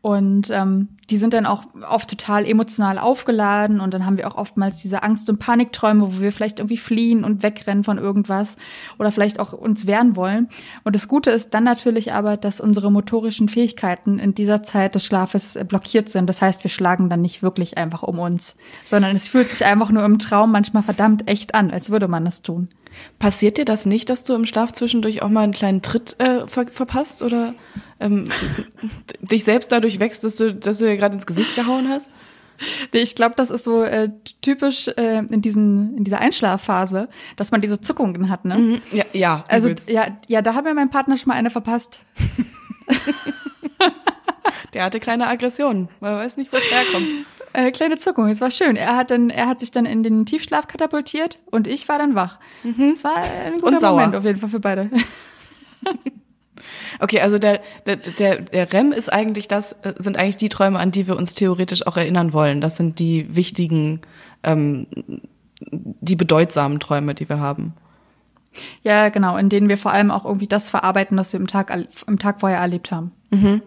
[0.00, 4.36] Und ähm, die sind dann auch oft total emotional aufgeladen und dann haben wir auch
[4.36, 8.56] oftmals diese Angst- und Panikträume, wo wir vielleicht irgendwie fliehen und wegrennen von irgendwas
[9.00, 10.48] oder vielleicht auch uns wehren wollen.
[10.84, 15.04] Und das Gute ist dann natürlich aber, dass unsere motorischen Fähigkeiten in dieser Zeit des
[15.04, 16.28] Schlafes blockiert sind.
[16.28, 19.90] Das heißt, wir schlagen dann nicht wirklich einfach um uns, sondern es fühlt sich einfach
[19.90, 22.68] nur im Traum manchmal verdammt echt an, als würde man das tun.
[23.18, 26.46] Passiert dir das nicht, dass du im Schlaf zwischendurch auch mal einen kleinen Tritt äh,
[26.46, 27.54] ver verpasst oder
[28.00, 28.28] ähm,
[29.20, 32.08] dich selbst dadurch wächst, dass du, dass du dir gerade ins Gesicht gehauen hast?
[32.92, 34.10] Ich glaube, das ist so äh,
[34.42, 38.58] typisch äh, in diesen in dieser Einschlafphase, dass man diese Zuckungen hat, ne?
[38.58, 39.44] Mhm, ja, ja.
[39.48, 42.02] Also ja, ja, da hat mir mein Partner schon mal eine verpasst.
[44.74, 45.88] Der hatte kleine Aggressionen.
[46.00, 47.06] Man weiß nicht, wo es herkommt.
[47.58, 48.28] Eine kleine Zuckung.
[48.28, 48.76] Es war schön.
[48.76, 52.14] Er hat dann, er hat sich dann in den Tiefschlaf katapultiert und ich war dann
[52.14, 52.38] wach.
[52.62, 52.92] Mhm.
[52.94, 54.90] Es war ein guter Moment auf jeden Fall für beide.
[57.00, 60.80] Okay, also der, der, der, der REM ist eigentlich das, äh, sind eigentlich die Träume,
[60.80, 62.60] an die wir uns theoretisch auch erinnern wollen.
[62.60, 64.00] Das sind die wichtigen,
[64.42, 64.88] ähm,
[65.60, 67.74] die bedeutsamen Träume, die wir haben.
[68.82, 71.72] Ja, genau, in denen wir vor allem auch irgendwie das verarbeiten, was wir im Tag,
[72.08, 73.12] im Tag vorher erlebt haben.
[73.30, 73.62] Mhm.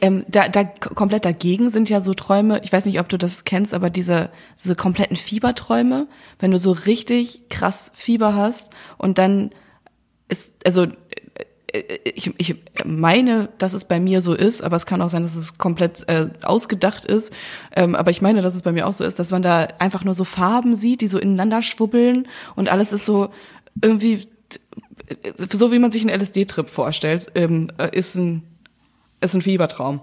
[0.00, 3.44] Ähm, da, da komplett dagegen sind ja so Träume, ich weiß nicht, ob du das
[3.44, 4.30] kennst, aber diese,
[4.62, 6.06] diese kompletten Fieberträume,
[6.38, 9.50] wenn du so richtig krass Fieber hast und dann
[10.28, 10.86] ist, also
[11.74, 15.10] äh, äh, ich, ich meine, dass es bei mir so ist, aber es kann auch
[15.10, 17.32] sein, dass es komplett äh, ausgedacht ist.
[17.74, 20.04] Ähm, aber ich meine, dass es bei mir auch so ist, dass man da einfach
[20.04, 23.30] nur so Farben sieht, die so ineinander schwubbeln und alles ist so
[23.82, 24.28] irgendwie
[25.50, 28.42] so, wie man sich einen LSD-Trip vorstellt, ähm, äh, ist ein
[29.24, 30.00] ist ein Fiebertraum.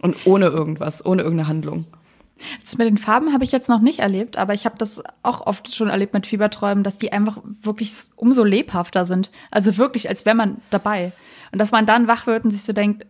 [0.00, 1.86] Und ohne irgendwas, ohne irgendeine Handlung.
[2.62, 5.46] Das mit den Farben habe ich jetzt noch nicht erlebt, aber ich habe das auch
[5.46, 9.32] oft schon erlebt mit Fieberträumen, dass die einfach wirklich umso lebhafter sind.
[9.50, 11.12] Also wirklich, als wäre man dabei.
[11.50, 13.06] Und dass man dann wach wird und sich so denkt,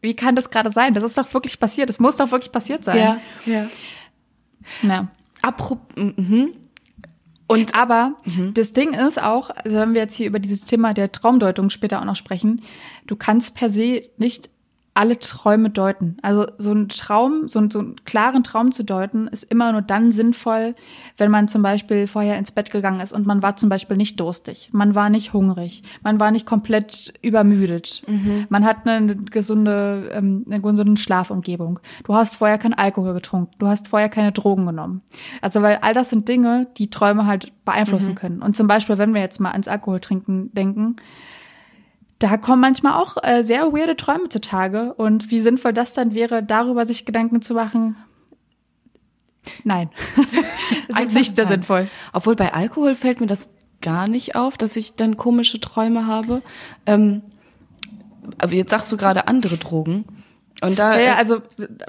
[0.00, 0.94] wie kann das gerade sein?
[0.94, 1.88] Das ist doch wirklich passiert.
[1.88, 2.98] Das muss doch wirklich passiert sein.
[2.98, 3.66] Ja, ja.
[4.82, 5.08] Ja.
[5.42, 6.52] Apropos, mhm.
[7.46, 8.54] Und aber mhm.
[8.54, 12.00] das Ding ist auch, also wenn wir jetzt hier über dieses Thema der Traumdeutung später
[12.00, 12.62] auch noch sprechen,
[13.06, 14.48] du kannst per se nicht
[14.94, 16.16] alle Träume deuten.
[16.22, 19.82] Also so ein Traum, so, ein, so einen klaren Traum zu deuten, ist immer nur
[19.82, 20.76] dann sinnvoll,
[21.16, 24.20] wenn man zum Beispiel vorher ins Bett gegangen ist und man war zum Beispiel nicht
[24.20, 28.46] durstig, man war nicht hungrig, man war nicht komplett übermüdet, mhm.
[28.48, 31.80] man hat eine gesunde, ähm, eine gesunde Schlafumgebung.
[32.04, 35.02] Du hast vorher kein Alkohol getrunken, du hast vorher keine Drogen genommen.
[35.40, 38.16] Also weil all das sind Dinge, die Träume halt beeinflussen mhm.
[38.16, 38.42] können.
[38.42, 40.96] Und zum Beispiel, wenn wir jetzt mal ans Alkohol trinken denken,
[42.18, 44.94] da kommen manchmal auch äh, sehr weirde Träume zutage.
[44.94, 47.96] Und wie sinnvoll das dann wäre, darüber sich Gedanken zu machen.
[49.62, 49.90] Nein,
[50.88, 51.54] das ist nicht sehr nein.
[51.54, 51.88] sinnvoll.
[52.12, 53.50] Obwohl bei Alkohol fällt mir das
[53.82, 56.42] gar nicht auf, dass ich dann komische Träume habe.
[56.86, 57.22] Ähm,
[58.38, 60.04] aber jetzt sagst du gerade andere Drogen.
[60.60, 61.42] Und da, ja, ja, äh, also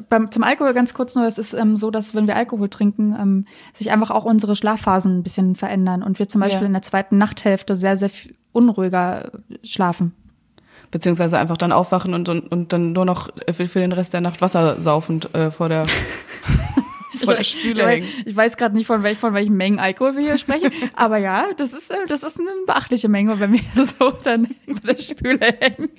[0.09, 3.15] beim, zum Alkohol ganz kurz nur, es ist ähm, so, dass wenn wir Alkohol trinken,
[3.19, 6.67] ähm, sich einfach auch unsere Schlafphasen ein bisschen verändern und wir zum Beispiel ja.
[6.67, 8.09] in der zweiten Nachthälfte sehr, sehr
[8.51, 9.31] unruhiger
[9.63, 10.13] schlafen.
[10.91, 14.21] Beziehungsweise einfach dann aufwachen und, und, und dann nur noch für, für den Rest der
[14.21, 15.85] Nacht Wasser saufend äh, vor der
[17.23, 18.07] vor der Spüle hängen.
[18.25, 21.47] Ich weiß gerade nicht, von, welch, von welchen Mengen Alkohol wir hier sprechen, aber ja,
[21.57, 23.61] das ist, äh, das ist eine beachtliche Menge, wenn wir
[23.99, 25.89] so dann über der Spüle hängen.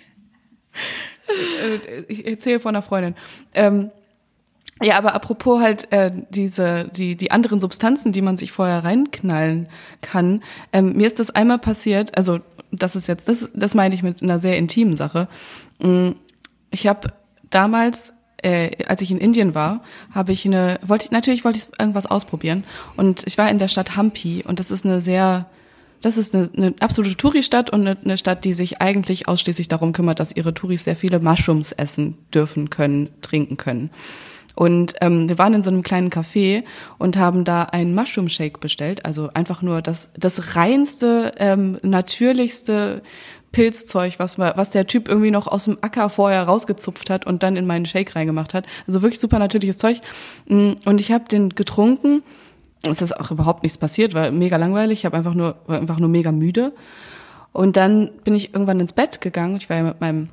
[1.28, 3.14] Äh, ich erzähle von einer Freundin.
[3.54, 3.90] Ähm,
[4.82, 9.68] ja, aber apropos halt äh, diese die die anderen Substanzen, die man sich vorher reinknallen
[10.02, 10.42] kann.
[10.72, 12.16] Ähm, mir ist das einmal passiert.
[12.16, 12.40] Also
[12.72, 15.28] das ist jetzt das das meine ich mit einer sehr intimen Sache.
[15.78, 16.10] Mm,
[16.70, 17.08] ich habe
[17.48, 18.12] damals
[18.42, 19.82] äh, als ich in Indien war,
[20.14, 22.64] habe ich eine wollte ich natürlich wollte ich irgendwas ausprobieren
[22.98, 25.46] und ich war in der Stadt Hampi und das ist eine sehr
[26.02, 29.92] das ist eine, eine absolute Touri-Stadt und eine, eine Stadt, die sich eigentlich ausschließlich darum
[29.92, 33.90] kümmert, dass ihre Touris sehr viele Mushrooms essen dürfen können, trinken können.
[34.56, 36.64] Und ähm, wir waren in so einem kleinen Café
[36.96, 43.02] und haben da einen Mushroom Shake bestellt, also einfach nur das, das reinste, ähm, natürlichste
[43.52, 47.56] Pilzzeug, was, was der Typ irgendwie noch aus dem Acker vorher rausgezupft hat und dann
[47.56, 48.66] in meinen Shake reingemacht hat.
[48.86, 50.00] Also wirklich super natürliches Zeug.
[50.46, 52.22] Mm, und ich habe den getrunken.
[52.82, 55.00] Es ist auch überhaupt nichts passiert, war mega langweilig.
[55.00, 56.72] Ich habe einfach nur, war einfach nur mega müde.
[57.52, 59.56] Und dann bin ich irgendwann ins Bett gegangen.
[59.56, 60.28] Ich war ja mit meinem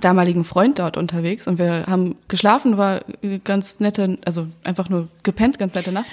[0.00, 3.00] damaligen Freund dort unterwegs und wir haben geschlafen, war
[3.44, 6.06] ganz nette, also einfach nur gepennt, ganz nette Nacht.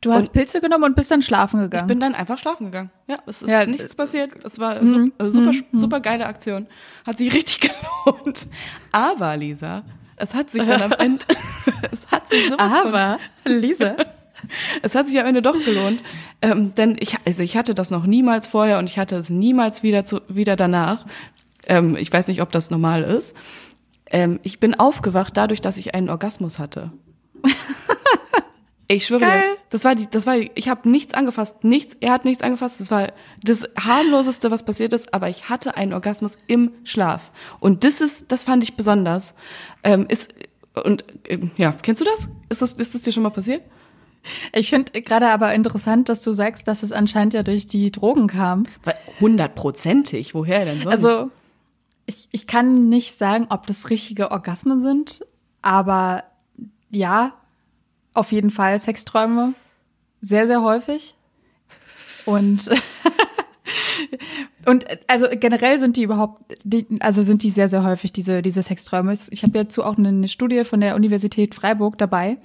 [0.00, 1.84] Du hast Und- Pilze genommen und bist dann schlafen gegangen.
[1.84, 2.90] Ich bin dann einfach schlafen gegangen.
[3.06, 4.32] Ja, es ist Ja, nichts passiert.
[4.44, 6.66] Es war Mhm, äh, super, mhm, super geile Aktion.
[7.06, 8.46] Hat sich richtig gelohnt.
[8.90, 9.82] Aber, Lisa,
[10.16, 11.24] es hat sich dann am Ende,
[11.92, 13.94] es hat sich sowas von, Aber, Lisa.
[14.82, 16.02] es hat sich am Ende doch gelohnt.
[16.40, 19.82] Ähm, denn ich, also ich hatte das noch niemals vorher und ich hatte es niemals
[19.82, 21.06] wieder zu, wieder danach.
[21.66, 23.36] Ähm, ich weiß nicht, ob das normal ist.
[24.10, 26.92] Ähm, ich bin aufgewacht dadurch, dass ich einen Orgasmus hatte.
[28.88, 29.56] Ich schwöre Geil.
[29.70, 32.78] das war die, das war, die, ich habe nichts angefasst, nichts, er hat nichts angefasst,
[32.78, 37.84] das war das harmloseste, was passiert ist, aber ich hatte einen Orgasmus im Schlaf und
[37.84, 39.34] das ist, das fand ich besonders.
[39.82, 40.34] Ähm, ist
[40.84, 42.28] und ähm, ja, kennst du das?
[42.48, 43.62] Ist das, ist das dir schon mal passiert?
[44.52, 48.28] Ich finde gerade aber interessant, dass du sagst, dass es anscheinend ja durch die Drogen
[48.28, 48.66] kam.
[49.20, 50.92] Hundertprozentig, woher denn sonst?
[50.92, 51.30] Also,
[52.06, 55.24] ich, ich kann nicht sagen, ob das richtige Orgasmen sind,
[55.60, 56.24] aber
[56.90, 57.34] ja,
[58.14, 59.54] auf jeden Fall Sexträume
[60.20, 61.14] sehr, sehr häufig.
[62.24, 62.70] Und,
[64.66, 68.62] und also generell sind die überhaupt, die, also sind die sehr, sehr häufig, diese, diese
[68.62, 69.16] Sexträume.
[69.30, 72.38] Ich habe dazu auch eine Studie von der Universität Freiburg dabei.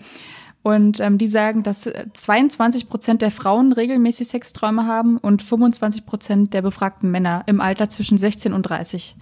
[0.67, 6.05] Und ähm, die sagen, dass äh, 22 Prozent der Frauen regelmäßig Sexträume haben und 25
[6.05, 9.15] Prozent der befragten Männer im Alter zwischen 16 und 30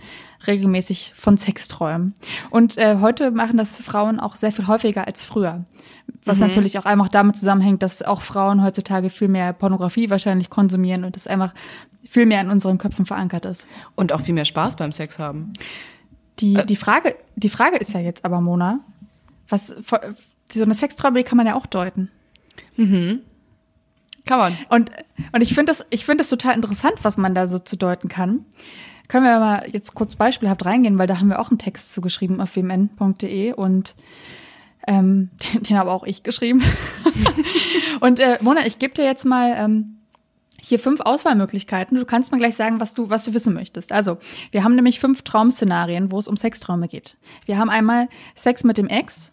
[0.48, 2.16] regelmäßig von Sexträumen.
[2.50, 5.66] Und äh, heute machen das Frauen auch sehr viel häufiger als früher.
[6.24, 11.06] Was natürlich auch einfach damit zusammenhängt, dass auch Frauen heutzutage viel mehr Pornografie wahrscheinlich konsumieren
[11.06, 11.54] und es einfach
[12.10, 13.68] viel mehr in unseren Köpfen verankert ist.
[13.94, 15.54] und auch viel mehr Spaß beim Sex haben.
[16.40, 16.66] Die, Äh.
[16.66, 18.80] die, Frage, die Frage ist ja jetzt aber, Mona,
[19.48, 19.76] was
[20.52, 22.12] so eine Sexträume, die kann man ja auch deuten.
[24.26, 24.58] Kann man.
[24.70, 24.92] Und,
[25.32, 28.10] und ich finde das, ich finde das total interessant, was man da so zu deuten
[28.10, 28.46] kann.
[29.08, 32.42] Können wir mal jetzt kurz beispielhaft reingehen, weil da haben wir auch einen Text zugeschrieben
[32.42, 33.96] auf wmn.de und
[34.88, 36.64] ähm, den, den habe auch ich geschrieben.
[38.00, 39.98] und äh, Mona, ich gebe dir jetzt mal ähm,
[40.60, 41.98] hier fünf Auswahlmöglichkeiten.
[41.98, 43.92] Du kannst mir gleich sagen, was du, was du wissen möchtest.
[43.92, 44.18] Also,
[44.50, 47.18] wir haben nämlich fünf Traumszenarien, wo es um Sexträume geht.
[47.46, 49.32] Wir haben einmal Sex mit dem Ex,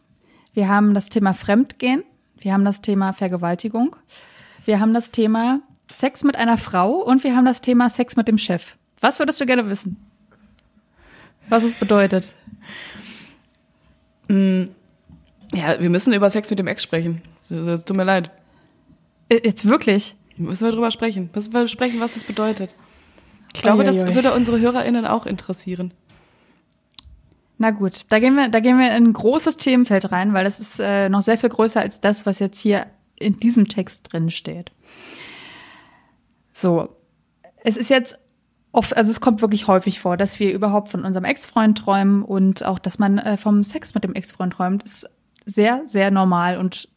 [0.54, 2.04] wir haben das Thema Fremdgehen,
[2.38, 3.96] wir haben das Thema Vergewaltigung,
[4.64, 5.60] wir haben das Thema
[5.90, 8.76] Sex mit einer Frau und wir haben das Thema Sex mit dem Chef.
[9.00, 9.96] Was würdest du gerne wissen?
[11.48, 12.32] Was es bedeutet?
[14.28, 17.20] Ja, wir müssen über Sex mit dem Ex sprechen.
[17.42, 18.30] So, Tut mir leid.
[19.28, 20.14] Äh, Jetzt wirklich?
[20.36, 21.28] Müssen wir drüber sprechen.
[21.34, 22.74] Müssen wir sprechen, was es bedeutet.
[23.54, 24.14] Ich glaube, das Uiuiui.
[24.14, 25.92] würde unsere HörerInnen auch interessieren.
[27.62, 30.58] Na gut, da gehen wir, da gehen wir in ein großes Themenfeld rein, weil das
[30.58, 34.30] ist äh, noch sehr viel größer als das, was jetzt hier in diesem Text drin
[34.30, 34.72] steht.
[36.52, 36.88] So,
[37.62, 38.18] es ist jetzt
[38.72, 42.64] oft, also es kommt wirklich häufig vor, dass wir überhaupt von unserem Ex-Freund träumen und
[42.64, 45.08] auch, dass man äh, vom Sex mit dem Ex-Freund träumt, ist
[45.44, 46.88] sehr, sehr normal und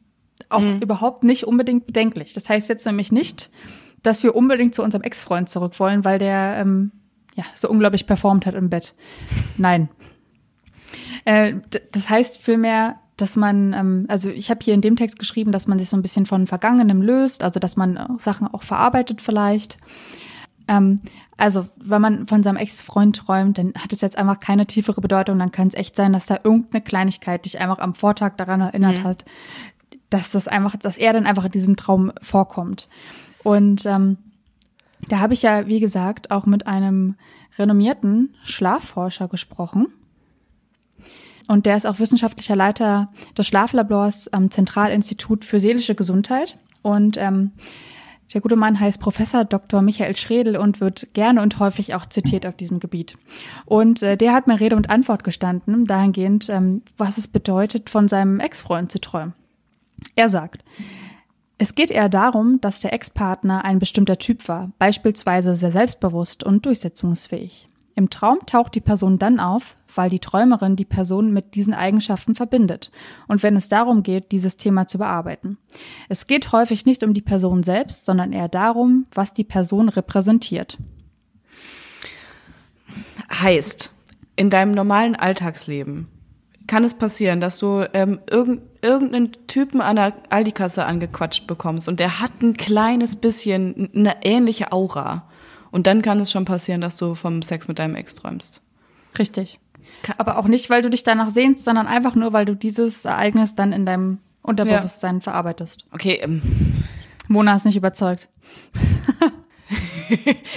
[0.50, 2.34] auch überhaupt nicht unbedingt bedenklich.
[2.34, 3.52] Das heißt jetzt nämlich nicht,
[4.02, 6.92] dass wir unbedingt zu unserem Ex-Freund zurück wollen, weil der ähm,
[7.36, 8.96] ja so unglaublich performt hat im Bett.
[9.58, 9.90] Nein.
[11.26, 11.56] Äh,
[11.92, 15.68] das heißt vielmehr, dass man, ähm, also ich habe hier in dem Text geschrieben, dass
[15.68, 19.22] man sich so ein bisschen von Vergangenem löst, also dass man äh, Sachen auch verarbeitet
[19.22, 19.78] vielleicht.
[20.68, 21.02] Ähm,
[21.38, 25.38] also, wenn man von seinem Ex-Freund träumt, dann hat es jetzt einfach keine tiefere Bedeutung.
[25.38, 29.04] Dann kann es echt sein, dass da irgendeine Kleinigkeit dich einfach am Vortag daran erinnert
[29.04, 29.26] hat,
[30.10, 32.88] dass das einfach, dass er dann einfach in diesem Traum vorkommt.
[33.44, 34.18] Und ähm,
[35.10, 37.16] da habe ich ja, wie gesagt, auch mit einem
[37.58, 39.88] renommierten Schlafforscher gesprochen.
[41.48, 46.58] Und der ist auch wissenschaftlicher Leiter des Schlaflabors am Zentralinstitut für seelische Gesundheit.
[46.82, 47.52] Und ähm,
[48.34, 49.82] der gute Mann heißt Professor Dr.
[49.82, 53.18] Michael Schredel und wird gerne und häufig auch zitiert auf diesem Gebiet.
[53.66, 58.08] Und äh, der hat mir Rede und Antwort gestanden, dahingehend, ähm, was es bedeutet, von
[58.08, 59.34] seinem Ex-Freund zu träumen.
[60.16, 60.64] Er sagt,
[61.58, 66.66] es geht eher darum, dass der Ex-Partner ein bestimmter Typ war, beispielsweise sehr selbstbewusst und
[66.66, 67.70] durchsetzungsfähig.
[67.96, 72.36] Im Traum taucht die Person dann auf, weil die Träumerin die Person mit diesen Eigenschaften
[72.36, 72.92] verbindet
[73.28, 75.58] und wenn es darum geht, dieses Thema zu bearbeiten.
[76.10, 80.78] Es geht häufig nicht um die Person selbst, sondern eher darum, was die Person repräsentiert.
[83.32, 83.92] Heißt,
[84.36, 86.08] in deinem normalen Alltagsleben
[86.68, 92.00] kann es passieren, dass du ähm, irgend, irgendeinen Typen an der Aldi-Kasse angequatscht bekommst und
[92.00, 95.30] der hat ein kleines bisschen eine ähnliche Aura.
[95.76, 98.62] Und dann kann es schon passieren, dass du vom Sex mit deinem Ex träumst.
[99.20, 99.60] Richtig.
[100.18, 103.56] Aber auch nicht, weil du dich danach sehnst, sondern einfach nur, weil du dieses Ereignis
[103.56, 105.84] dann in deinem Unterbewusstsein verarbeitest.
[105.92, 106.42] Okay, ähm,
[107.28, 108.30] Mona ist nicht überzeugt.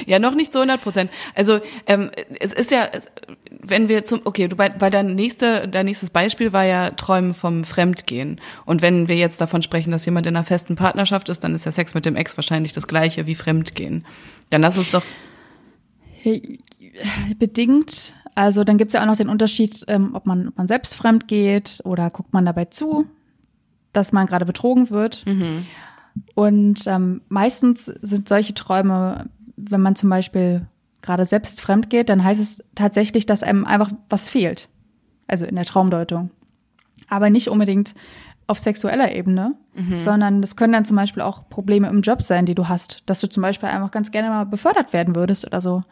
[0.06, 1.10] Ja, noch nicht zu 100 Prozent.
[1.34, 3.08] Also ähm, es ist ja, es,
[3.50, 7.34] wenn wir zum, okay, du bei, bei dein nächste, dein nächstes Beispiel war ja Träumen
[7.34, 8.40] vom Fremdgehen.
[8.64, 11.64] Und wenn wir jetzt davon sprechen, dass jemand in einer festen Partnerschaft ist, dann ist
[11.66, 14.04] ja Sex mit dem Ex wahrscheinlich das gleiche wie Fremdgehen.
[14.50, 15.02] Dann lass uns doch.
[17.38, 18.14] Bedingt.
[18.34, 21.26] Also dann gibt's ja auch noch den Unterschied, ähm, ob man, ob man selbst fremd
[21.26, 23.06] geht oder guckt man dabei zu,
[23.92, 25.24] dass man gerade betrogen wird.
[25.26, 25.66] Mhm.
[26.34, 30.66] Und ähm, meistens sind solche Träume, wenn man zum Beispiel
[31.02, 34.68] gerade selbst fremd geht, dann heißt es tatsächlich, dass einem einfach was fehlt.
[35.26, 36.30] Also in der Traumdeutung.
[37.08, 37.94] Aber nicht unbedingt
[38.46, 40.00] auf sexueller Ebene, Mhm.
[40.00, 43.02] sondern das können dann zum Beispiel auch Probleme im Job sein, die du hast.
[43.06, 45.82] Dass du zum Beispiel einfach ganz gerne mal befördert werden würdest oder so.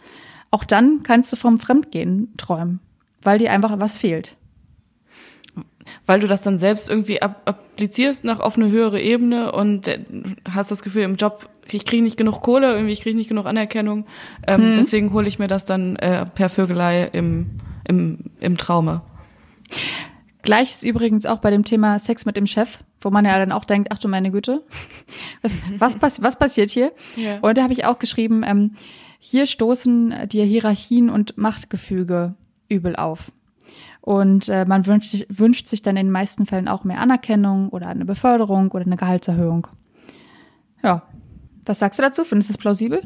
[0.51, 2.81] Auch dann kannst du vom Fremdgehen träumen,
[3.23, 4.37] weil dir einfach was fehlt.
[6.07, 9.99] Weil du das dann selbst irgendwie ap applizierst nach auf eine höhere Ebene und äh,
[10.49, 13.47] hast das Gefühl im Job, ich kriege nicht genug Kohle, irgendwie ich kriege nicht genug
[13.47, 14.07] Anerkennung.
[14.47, 14.77] Ähm, Mhm.
[14.77, 17.47] Deswegen hole ich mir das dann äh, per Vögelei im,
[17.89, 19.03] im, im Traume.
[20.43, 23.65] Gleiches übrigens auch bei dem Thema Sex mit dem Chef, wo man ja dann auch
[23.65, 24.63] denkt, ach du meine Güte,
[25.79, 26.93] was, was, was passiert hier?
[27.17, 27.41] Ja.
[27.41, 28.73] Und da habe ich auch geschrieben, ähm,
[29.19, 32.35] hier stoßen dir Hierarchien und Machtgefüge
[32.69, 33.33] übel auf.
[34.07, 37.71] Und äh, man wünscht, sich- wünscht sich dann in den meisten Fällen auch mehr Anerkennung
[37.71, 39.67] oder eine Beförderung oder eine Gehaltserhöhung.
[40.81, 41.03] Ja.
[41.65, 42.23] Was sagst du dazu?
[42.25, 43.03] Findest du das plausibel?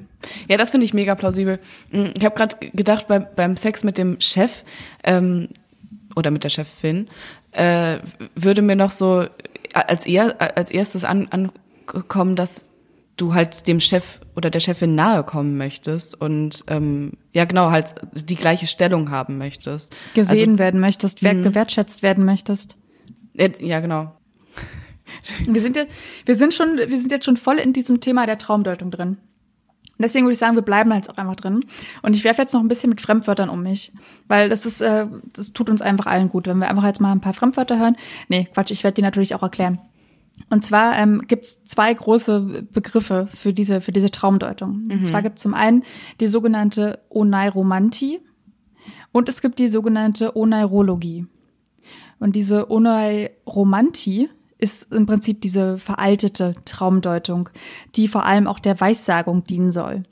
[0.47, 1.59] Ja, das finde ich mega plausibel.
[1.91, 4.63] Mm, Ich habe gerade gedacht, bei, beim Sex mit dem Chef
[5.03, 5.49] ähm,
[6.17, 7.09] oder mit der Chefin
[7.53, 8.01] äh,
[8.35, 9.25] würde mir noch so
[9.73, 12.70] als, eher, als erstes an, ankommen, dass
[13.21, 17.95] du halt dem Chef oder der Chefin nahe kommen möchtest und ähm, ja genau halt
[18.13, 19.95] die gleiche Stellung haben möchtest.
[20.15, 21.43] Gesehen werden möchtest, wer Mhm.
[21.43, 22.77] gewertschätzt werden möchtest.
[23.39, 24.13] Also, äh, ja, genau.
[25.47, 25.85] Wir sind, ja,
[26.25, 29.09] wir sind schon, wir sind jetzt schon voll in diesem Thema der Traumdeutung drin.
[29.09, 31.65] Und deswegen würde ich sagen, wir bleiben jetzt auch einfach drin.
[32.03, 33.93] Und ich werfe jetzt noch ein bisschen mit Fremdwörtern um mich.
[34.29, 37.11] Weil das ist, äh, das tut uns einfach allen gut, wenn wir einfach jetzt mal
[37.13, 37.97] ein paar Fremdwörter hören.
[38.29, 39.79] Nee, Quatsch, ich werde die natürlich auch erklären.
[40.49, 44.89] Und zwar ähm, gibt es zwei große Begriffe für diese, für diese Traumdeutung.
[44.91, 45.85] Und zwar gibt es zum einen
[46.21, 48.21] die sogenannte Oneiromantie
[49.13, 51.27] und es gibt die sogenannte Oneirologie.
[52.19, 57.49] Und diese Oneiromantie ist im Prinzip diese veraltete Traumdeutung,
[57.97, 60.03] die vor allem auch der Weissagung dienen soll.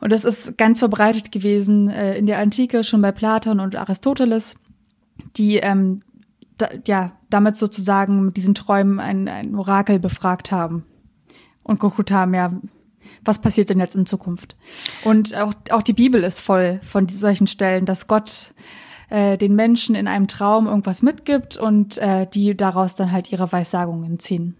[0.00, 4.54] Und das ist ganz verbreitet gewesen äh, in der Antike, schon bei Platon und Aristoteles,
[5.36, 6.00] die ähm,
[6.58, 10.84] da, ja damit sozusagen mit diesen Träumen ein, ein Orakel befragt haben
[11.62, 12.52] und geguckt haben, ja,
[13.24, 14.56] was passiert denn jetzt in Zukunft?
[15.04, 18.54] Und auch, auch die Bibel ist voll von solchen Stellen, dass Gott
[19.10, 23.50] äh, den Menschen in einem Traum irgendwas mitgibt und äh, die daraus dann halt ihre
[23.52, 24.56] Weissagungen ziehen.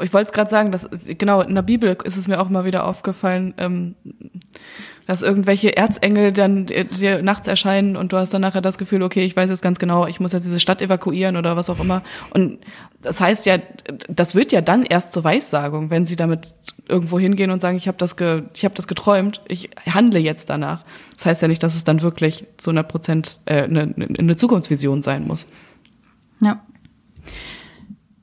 [0.00, 2.64] Ich wollte es gerade sagen, dass genau in der Bibel ist es mir auch mal
[2.64, 3.94] wieder aufgefallen, ähm,
[5.10, 9.02] dass irgendwelche Erzengel dann dir, dir nachts erscheinen und du hast dann nachher das Gefühl,
[9.02, 11.80] okay, ich weiß jetzt ganz genau, ich muss jetzt diese Stadt evakuieren oder was auch
[11.80, 12.04] immer.
[12.32, 12.60] Und
[13.02, 13.58] das heißt ja,
[14.08, 16.54] das wird ja dann erst zur Weissagung, wenn sie damit
[16.86, 20.48] irgendwo hingehen und sagen, ich habe das, ge, ich habe das geträumt, ich handle jetzt
[20.48, 20.84] danach.
[21.16, 25.02] Das heißt ja nicht, dass es dann wirklich zu einer Prozent äh, eine, eine Zukunftsvision
[25.02, 25.48] sein muss.
[26.40, 26.62] Ja.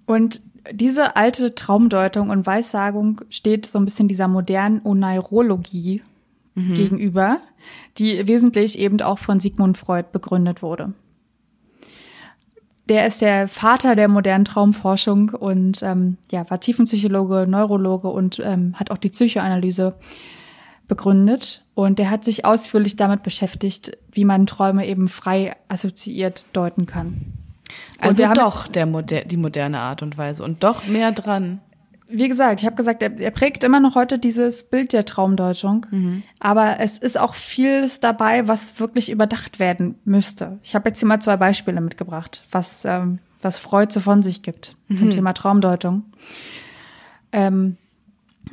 [0.06, 0.40] Und
[0.72, 6.02] diese alte Traumdeutung und Weissagung steht so ein bisschen dieser modernen Oneirologie
[6.76, 7.40] gegenüber,
[7.98, 10.94] die wesentlich eben auch von Sigmund Freud begründet wurde.
[12.90, 18.76] Der ist der Vater der modernen Traumforschung und ähm, ja, war Tiefenpsychologe, Neurologe und ähm,
[18.76, 19.96] hat auch die Psychoanalyse
[20.88, 21.66] begründet.
[21.76, 27.34] Und der hat sich ausführlich damit beschäftigt, wie man Träume eben frei assoziiert deuten kann.
[28.00, 31.60] Also doch der Moder die moderne Art und Weise und doch mehr dran.
[32.10, 35.86] Wie gesagt, ich habe gesagt, er, er prägt immer noch heute dieses Bild der Traumdeutung.
[36.40, 40.60] Aber es ist auch vieles dabei, was wirklich überdacht werden müsste.
[40.64, 44.42] Ich habe jetzt hier mal zwei Beispiele mitgebracht, was, ähm, was Freud so von sich
[44.42, 46.04] gibt zum Thema Traumdeutung.
[47.32, 47.78] Ähm,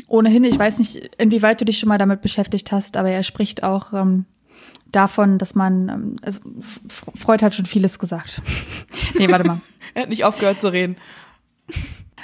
[0.09, 3.63] ohnehin, ich weiß nicht, inwieweit du dich schon mal damit beschäftigt hast, aber er spricht
[3.63, 4.25] auch ähm,
[4.91, 6.41] davon, dass man, ähm, also
[6.89, 8.43] Freud hat schon vieles gesagt.
[9.19, 9.61] nee, warte mal.
[9.97, 10.97] Er hat nicht aufgehört zu reden.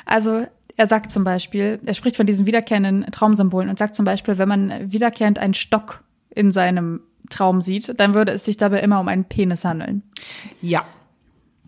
[0.05, 0.47] Also
[0.81, 4.49] er sagt zum Beispiel, er spricht von diesen wiederkehrenden Traumsymbolen und sagt zum Beispiel, wenn
[4.49, 9.07] man wiederkehrend einen Stock in seinem Traum sieht, dann würde es sich dabei immer um
[9.07, 10.03] einen Penis handeln.
[10.63, 10.87] Ja.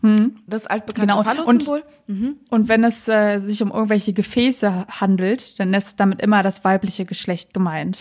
[0.01, 0.39] Hm.
[0.47, 1.23] Das altbekannte Genau.
[1.25, 1.83] Phallus-Symbol.
[2.49, 7.05] Und wenn es äh, sich um irgendwelche Gefäße handelt, dann ist damit immer das weibliche
[7.05, 7.99] Geschlecht gemeint.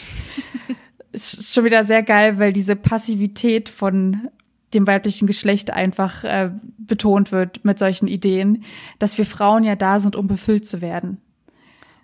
[1.12, 4.30] ist schon wieder sehr geil, weil diese Passivität von
[4.74, 8.64] dem weiblichen Geschlecht einfach äh, betont wird mit solchen Ideen,
[9.00, 11.18] dass wir Frauen ja da sind, um befüllt zu werden.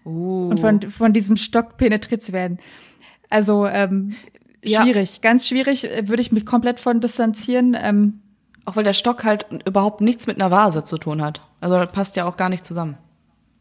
[0.05, 0.49] Uh.
[0.49, 2.59] und von, von diesem Stock penetriert zu werden.
[3.29, 4.15] Also, ähm,
[4.63, 4.81] ja.
[4.81, 7.75] schwierig, ganz schwierig, äh, würde ich mich komplett von distanzieren.
[7.77, 8.21] Ähm,
[8.65, 11.41] auch weil der Stock halt überhaupt nichts mit einer Vase zu tun hat.
[11.61, 12.97] Also das passt ja auch gar nicht zusammen.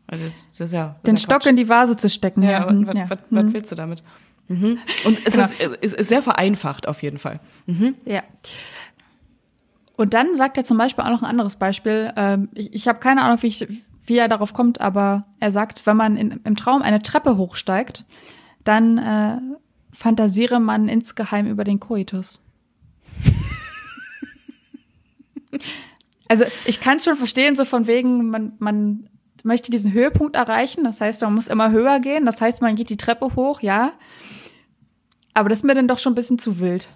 [0.08, 2.42] Also das, das ist ja, das Den ist ja Stock in die Vase zu stecken.
[2.42, 2.66] Ja, ja.
[2.66, 3.10] Was, ja.
[3.10, 3.54] Was, was, mhm.
[3.54, 4.02] willst du damit?
[4.48, 4.78] Mhm.
[5.04, 5.46] Und es, genau.
[5.46, 7.40] ist, es ist sehr vereinfacht auf jeden Fall.
[7.66, 7.94] Mhm.
[8.04, 8.22] Ja.
[9.96, 12.12] Und dann sagt er zum Beispiel auch noch ein anderes Beispiel.
[12.16, 13.66] Ähm, ich ich habe keine Ahnung, wie, ich,
[14.04, 18.04] wie er darauf kommt, aber er sagt, wenn man in, im Traum eine Treppe hochsteigt,
[18.64, 19.38] dann äh,
[19.92, 22.40] fantasiere man insgeheim über den Koitus.
[26.28, 29.08] also ich kann es schon verstehen, so von wegen, man, man
[29.44, 30.84] möchte diesen Höhepunkt erreichen.
[30.84, 32.26] Das heißt, man muss immer höher gehen.
[32.26, 33.92] Das heißt, man geht die Treppe hoch, ja.
[35.32, 36.88] Aber das ist mir dann doch schon ein bisschen zu wild.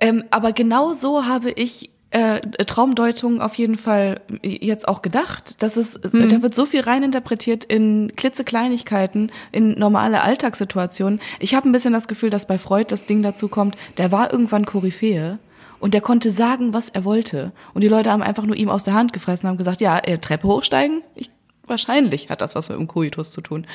[0.00, 5.62] Ähm, aber genau so habe ich äh, Traumdeutung auf jeden Fall jetzt auch gedacht.
[5.62, 6.28] dass es, mhm.
[6.28, 11.20] da wird so viel reininterpretiert in klitzekleinigkeiten, in normale Alltagssituationen.
[11.38, 14.32] Ich habe ein bisschen das Gefühl, dass bei Freud das Ding dazu kommt, der war
[14.32, 15.38] irgendwann Koryphäe
[15.78, 17.52] und der konnte sagen, was er wollte.
[17.74, 19.98] Und die Leute haben einfach nur ihm aus der Hand gefressen und haben gesagt, ja,
[19.98, 21.02] äh, Treppe hochsteigen?
[21.14, 21.30] Ich,
[21.66, 23.66] wahrscheinlich hat das was mit dem Koitus zu tun.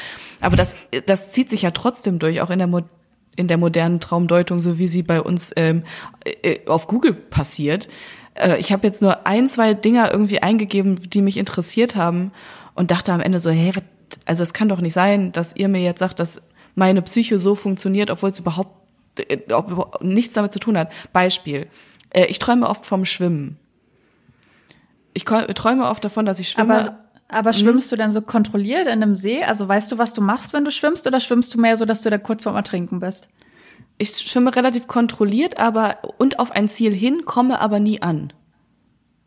[0.42, 2.68] Aber das, das zieht sich ja trotzdem durch, auch in der
[3.36, 5.84] in der modernen Traumdeutung, so wie sie bei uns ähm,
[6.24, 7.90] äh, auf Google passiert.
[8.36, 12.32] Äh, ich habe jetzt nur ein, zwei Dinger irgendwie eingegeben, die mich interessiert haben
[12.76, 13.84] und dachte am Ende so, hey, wat,
[14.26, 16.42] also es kann doch nicht sein, dass ihr mir jetzt sagt, dass
[16.76, 18.72] meine Psyche so funktioniert, obwohl es überhaupt
[19.20, 20.92] äh, ob, nichts damit zu tun hat.
[21.14, 21.68] Beispiel.
[22.12, 23.58] Äh, ich träume oft vom Schwimmen.
[25.14, 26.80] Ich träume oft davon, dass ich schwimme.
[26.80, 27.56] Aber, aber mhm.
[27.56, 29.44] schwimmst du dann so kontrolliert in einem See?
[29.44, 32.02] Also weißt du, was du machst, wenn du schwimmst, oder schwimmst du mehr so, dass
[32.02, 33.28] du da kurz vorm Ertrinken bist?
[33.98, 38.34] Ich schwimme relativ kontrolliert, aber und auf ein Ziel hin, komme aber nie an.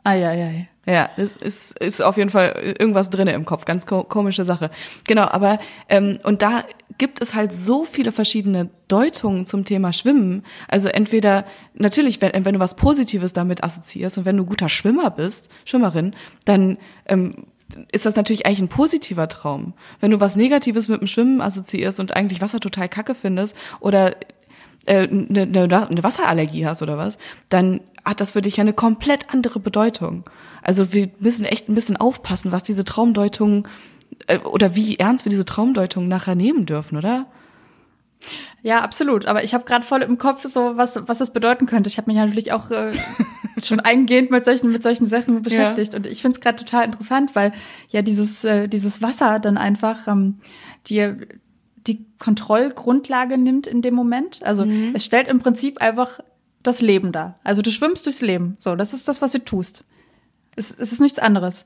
[0.05, 0.69] Eieiei.
[0.87, 4.71] Ja, es ist, ist auf jeden Fall irgendwas drinne im Kopf, ganz komische Sache.
[5.07, 5.59] Genau, aber
[5.91, 6.65] ähm, und da
[6.97, 10.45] gibt es halt so viele verschiedene Deutungen zum Thema Schwimmen.
[10.67, 11.45] Also entweder
[11.75, 16.15] natürlich, wenn, wenn du was Positives damit assoziierst und wenn du guter Schwimmer bist, Schwimmerin,
[16.47, 17.45] dann ähm,
[17.93, 19.75] ist das natürlich eigentlich ein positiver Traum.
[20.01, 24.17] Wenn du was Negatives mit dem Schwimmen assoziierst und eigentlich Wasser total kacke findest oder
[24.87, 29.33] äh, eine, eine Wasserallergie hast oder was, dann hat das für dich ja eine komplett
[29.33, 30.25] andere Bedeutung.
[30.63, 33.69] Also wir müssen echt ein bisschen aufpassen, was diese Traumdeutung
[34.27, 37.27] äh, oder wie ernst wir diese Traumdeutung nachher nehmen dürfen, oder?
[38.63, 39.27] Ja, absolut.
[39.27, 41.89] Aber ich habe gerade voll im Kopf so, was, was das bedeuten könnte.
[41.89, 42.93] Ich habe mich natürlich auch äh,
[43.63, 45.93] schon eingehend mit solchen, mit solchen Sachen beschäftigt.
[45.93, 45.99] Ja.
[45.99, 47.53] Und ich finde es gerade total interessant, weil
[47.89, 50.39] ja dieses, äh, dieses Wasser dann einfach ähm,
[50.87, 51.19] dir
[51.87, 54.43] die Kontrollgrundlage nimmt in dem Moment.
[54.43, 54.93] Also mhm.
[54.95, 56.21] es stellt im Prinzip einfach
[56.63, 57.39] das Leben dar.
[57.45, 58.57] Also du schwimmst durchs Leben.
[58.59, 59.85] So, das ist das, was du tust.
[60.57, 61.65] Es, es ist nichts anderes.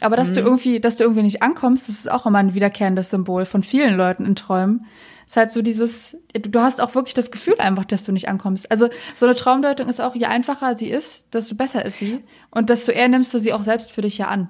[0.00, 0.34] Aber dass mhm.
[0.34, 3.62] du irgendwie, dass du irgendwie nicht ankommst, das ist auch immer ein wiederkehrendes Symbol von
[3.62, 4.86] vielen Leuten in Träumen.
[5.28, 8.28] Es ist halt so dieses, du hast auch wirklich das Gefühl einfach, dass du nicht
[8.28, 8.70] ankommst.
[8.70, 12.20] Also so eine Traumdeutung ist auch, je einfacher sie ist, desto besser ist sie.
[12.50, 14.48] Und desto eher nimmst du sie auch selbst für dich ja an.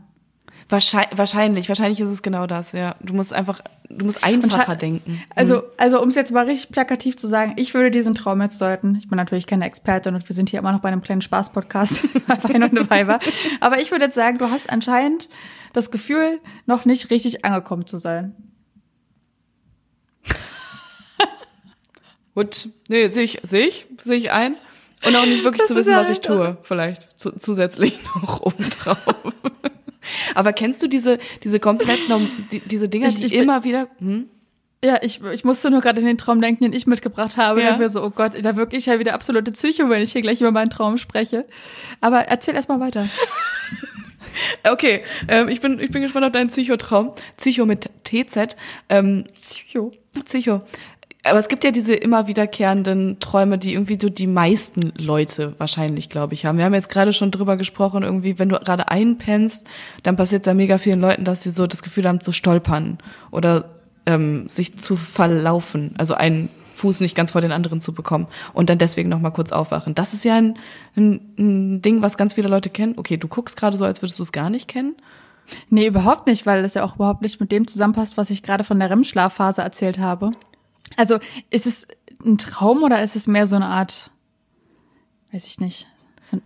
[0.69, 2.95] Wahrscheinlich, wahrscheinlich, wahrscheinlich ist es genau das, ja.
[3.01, 5.21] Du musst einfach, du musst einfacher denken.
[5.35, 5.63] Also, mhm.
[5.79, 8.95] also um es jetzt mal richtig plakativ zu sagen, ich würde diesen Traum jetzt deuten.
[8.95, 12.05] Ich bin natürlich keine Expertin und wir sind hier immer noch bei einem kleinen Spaß-Podcast,
[12.45, 13.19] Wein und Weiber.
[13.59, 15.29] Aber ich würde jetzt sagen, du hast anscheinend
[15.73, 18.37] das Gefühl, noch nicht richtig angekommen zu sein.
[22.39, 24.55] Gut, nee, sehe ich, sehe ich, sehe ich ein.
[25.05, 28.43] Und auch nicht wirklich das zu wissen, ja was ich tue, vielleicht zu, zusätzlich noch
[28.43, 29.17] obendrauf.
[30.37, 31.99] Aber kennst du diese, diese komplett,
[32.53, 34.29] die, diese Dinger, die ich, immer wieder, hm?
[34.85, 37.61] Ja, ich, ich musste nur gerade in den Traum denken, den ich mitgebracht habe.
[37.61, 37.77] Ja.
[37.77, 40.41] Ich so, oh Gott, da wirke ich ja wieder absolute Psycho, wenn ich hier gleich
[40.41, 41.45] über meinen Traum spreche.
[42.01, 43.09] Aber erzähl erst mal weiter.
[44.71, 47.15] okay, ähm, ich, bin, ich bin gespannt auf deinen Psychotraum.
[47.37, 48.55] Psycho mit TZ.
[48.89, 49.91] Ähm, Psycho.
[50.25, 50.63] Psycho
[51.25, 56.09] aber es gibt ja diese immer wiederkehrenden Träume, die irgendwie so die meisten Leute wahrscheinlich,
[56.09, 56.59] glaube ich, haben.
[56.59, 59.67] Wir haben jetzt gerade schon drüber gesprochen, irgendwie, wenn du gerade einpennst,
[60.03, 62.99] dann passiert es ja mega vielen Leuten, dass sie so das Gefühl haben zu stolpern
[63.31, 63.71] oder
[64.07, 68.71] ähm, sich zu verlaufen, also einen Fuß nicht ganz vor den anderen zu bekommen und
[68.71, 69.95] dann deswegen noch mal kurz aufwachen.
[69.95, 70.59] Das ist ja ein,
[70.97, 72.95] ein, ein Ding, was ganz viele Leute kennen.
[72.97, 74.95] Okay, du guckst gerade so, als würdest du es gar nicht kennen.
[75.71, 78.65] Nee, überhaupt nicht, weil das ja auch überhaupt nicht mit dem zusammenpasst, was ich gerade
[78.65, 80.31] von der REM-Schlafphase erzählt habe.
[80.97, 81.19] Also
[81.51, 81.87] ist es
[82.25, 84.11] ein Traum oder ist es mehr so eine Art,
[85.33, 85.87] weiß ich nicht,
[86.25, 86.39] so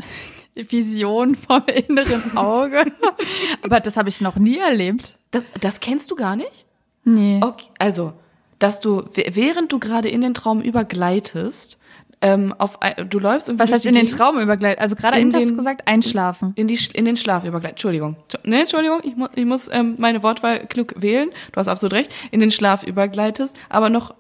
[0.54, 2.84] eine Vision vom inneren Auge?
[3.62, 5.18] Aber das habe ich noch nie erlebt.
[5.30, 6.66] Das, das kennst du gar nicht?
[7.04, 7.40] Nee.
[7.42, 8.12] Okay, also,
[8.58, 11.78] dass du, während du gerade in den Traum übergleitest,
[12.22, 12.78] ähm, auf,
[13.08, 13.64] du läufst irgendwie.
[13.64, 14.80] Was heißt in den Traum übergleitet?
[14.80, 16.52] Also gerade eben hast du gesagt, einschlafen.
[16.54, 17.78] In, die, in den Schlaf übergleitet.
[17.78, 18.16] Entschuldigung.
[18.44, 21.30] Nee, Entschuldigung, ich, mu ich muss ähm, meine Wortwahl klug wählen.
[21.50, 22.14] Du hast absolut recht.
[22.30, 24.14] In den Schlaf übergleitest, aber noch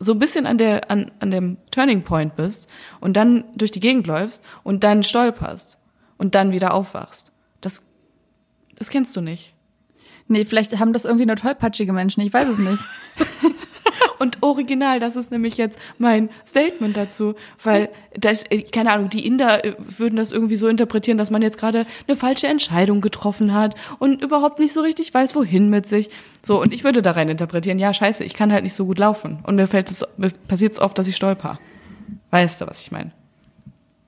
[0.00, 2.68] so ein bisschen an der an, an dem Turning Point bist
[3.00, 5.78] und dann durch die Gegend läufst und dann stolperst
[6.16, 7.30] und dann wieder aufwachst.
[7.60, 7.82] Das
[8.76, 9.54] das kennst du nicht.
[10.26, 12.82] Nee, vielleicht haben das irgendwie nur tollpatschige Menschen, ich weiß es nicht.
[14.20, 19.26] Und original, das ist nämlich jetzt mein Statement dazu, weil das, äh, keine Ahnung, die
[19.26, 23.54] Inder äh, würden das irgendwie so interpretieren, dass man jetzt gerade eine falsche Entscheidung getroffen
[23.54, 26.10] hat und überhaupt nicht so richtig weiß, wohin mit sich.
[26.42, 28.98] So, und ich würde da rein interpretieren, ja, scheiße, ich kann halt nicht so gut
[28.98, 29.38] laufen.
[29.44, 31.58] Und mir fällt es, mir passiert es oft, dass ich stolper.
[32.30, 33.12] Weißt du, was ich meine?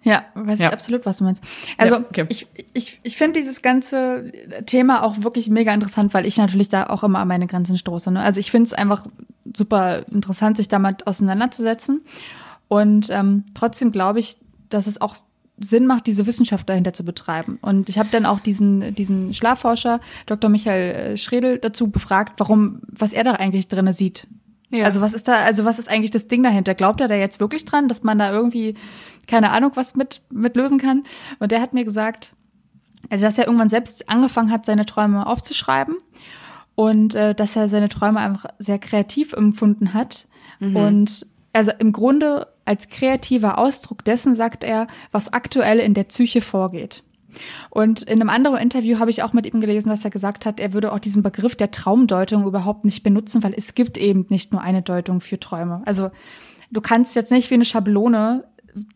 [0.05, 0.67] Ja, weiß ja.
[0.67, 1.43] ich absolut, was du meinst.
[1.79, 2.27] Also ja, okay.
[2.29, 4.33] ich, ich, ich finde dieses ganze
[4.67, 8.11] Thema auch wirklich mega interessant, weil ich natürlich da auch immer an meine Grenzen stoße.
[8.11, 8.21] Ne?
[8.21, 9.07] Also ich finde es einfach
[9.55, 12.03] super interessant, sich damit auseinanderzusetzen.
[12.69, 14.37] Und ähm, trotzdem glaube ich,
[14.69, 15.17] dass es auch
[15.59, 17.59] Sinn macht, diese Wissenschaft dahinter zu betreiben.
[17.61, 20.51] Und ich habe dann auch diesen, diesen Schlafforscher, Dr.
[20.51, 24.27] Michael äh, Schredel, dazu befragt, warum, was er da eigentlich drinne sieht.
[24.71, 24.87] Ja.
[24.87, 26.75] Also was ist da, also was ist eigentlich das Ding dahinter?
[26.75, 28.75] Glaubt er da jetzt wirklich dran, dass man da irgendwie
[29.27, 31.05] keine Ahnung, was mit, mit lösen kann.
[31.39, 32.33] Und der hat mir gesagt,
[33.11, 35.97] also dass er irgendwann selbst angefangen hat, seine Träume aufzuschreiben
[36.83, 40.27] und äh, dass er seine Träume einfach sehr kreativ empfunden hat.
[40.59, 40.77] Mhm.
[40.77, 46.41] Und also im Grunde als kreativer Ausdruck dessen sagt er, was aktuell in der Psyche
[46.41, 47.05] vorgeht.
[47.71, 50.59] Und in einem anderen Interview habe ich auch mit ihm gelesen, dass er gesagt hat,
[50.59, 54.51] er würde auch diesen Begriff der Traumdeutung überhaupt nicht benutzen, weil es gibt eben nicht
[54.51, 55.83] nur eine Deutung für Träume.
[55.87, 56.11] Also
[56.73, 58.45] du kannst jetzt nicht wie eine Schablone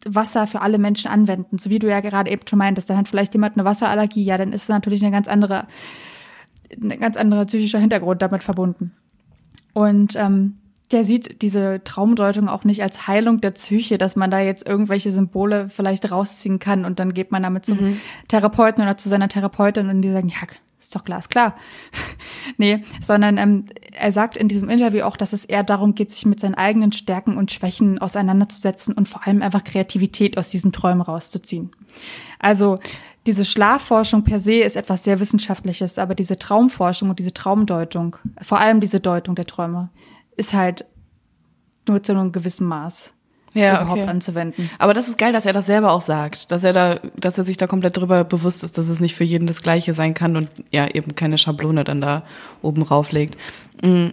[0.04, 1.58] Wasser für alle Menschen anwenden.
[1.58, 4.38] So wie du ja gerade eben schon meintest, dann hat vielleicht jemand eine Wasserallergie, ja,
[4.38, 5.66] dann ist es natürlich eine ganz andere,
[6.72, 8.92] ein ganz anderer psychischer Hintergrund damit verbunden.
[9.72, 10.54] Und ähm,
[10.92, 15.10] der sieht diese Traumdeutung auch nicht als Heilung der Psyche, dass man da jetzt irgendwelche
[15.10, 18.00] Symbole vielleicht rausziehen kann und dann geht man damit zum mhm.
[18.28, 20.46] Therapeuten oder zu seiner Therapeutin und die sagen, ja,
[20.78, 21.56] ist doch glasklar.
[22.56, 26.24] nee, sondern ähm, er sagt in diesem Interview auch, dass es eher darum geht, sich
[26.26, 31.00] mit seinen eigenen Stärken und Schwächen auseinanderzusetzen und vor allem einfach Kreativität aus diesen Träumen
[31.00, 31.72] rauszuziehen.
[32.38, 32.78] Also
[33.26, 38.60] diese Schlafforschung per se ist etwas sehr Wissenschaftliches, aber diese Traumforschung und diese Traumdeutung, vor
[38.60, 39.90] allem diese Deutung der Träume,
[40.36, 40.84] ist halt
[41.88, 43.14] nur zu einem gewissen Maß
[43.54, 44.10] ja, überhaupt okay.
[44.10, 44.70] anzuwenden.
[44.78, 47.44] Aber das ist geil, dass er das selber auch sagt, dass er da, dass er
[47.44, 50.36] sich da komplett drüber bewusst ist, dass es nicht für jeden das Gleiche sein kann
[50.36, 52.22] und ja eben keine Schablone dann da
[52.62, 53.36] oben rauflegt.
[53.82, 54.12] Mhm.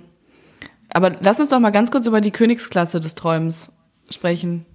[0.89, 3.72] Aber lass uns doch mal ganz kurz über die Königsklasse des Träumens
[4.09, 4.66] sprechen.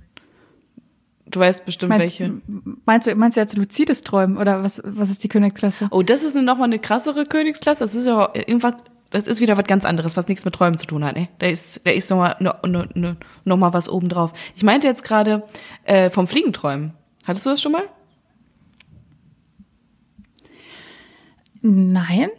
[1.31, 2.41] Du weißt bestimmt meinst, welche.
[2.85, 5.89] Meinst du, meinst du jetzt luzides Träumen oder was, was ist die Königsklasse?
[5.91, 7.85] Oh, das ist nochmal eine krassere Königsklasse.
[7.85, 8.74] Das ist ja irgendwas,
[9.11, 11.16] das ist wieder was ganz anderes, was nichts mit Träumen zu tun hat.
[11.16, 11.29] Ne?
[11.39, 13.14] Da ist, da ist nochmal no, no, no,
[13.45, 14.33] noch mal was obendrauf.
[14.57, 15.45] Ich meinte jetzt gerade
[15.85, 16.93] äh, vom Fliegenträumen.
[17.24, 17.85] Hattest du das schon mal?
[21.61, 22.31] Nein.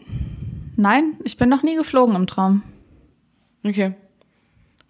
[0.78, 2.64] Nein, ich bin noch nie geflogen im Traum.
[3.64, 3.94] Okay.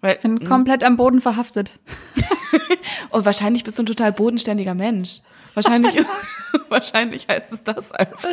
[0.00, 0.46] Weil, ich bin hm.
[0.46, 1.78] komplett am Boden verhaftet.
[3.10, 5.20] Und wahrscheinlich bist du ein total bodenständiger Mensch.
[5.54, 5.96] Wahrscheinlich,
[6.68, 8.28] wahrscheinlich heißt es das einfach.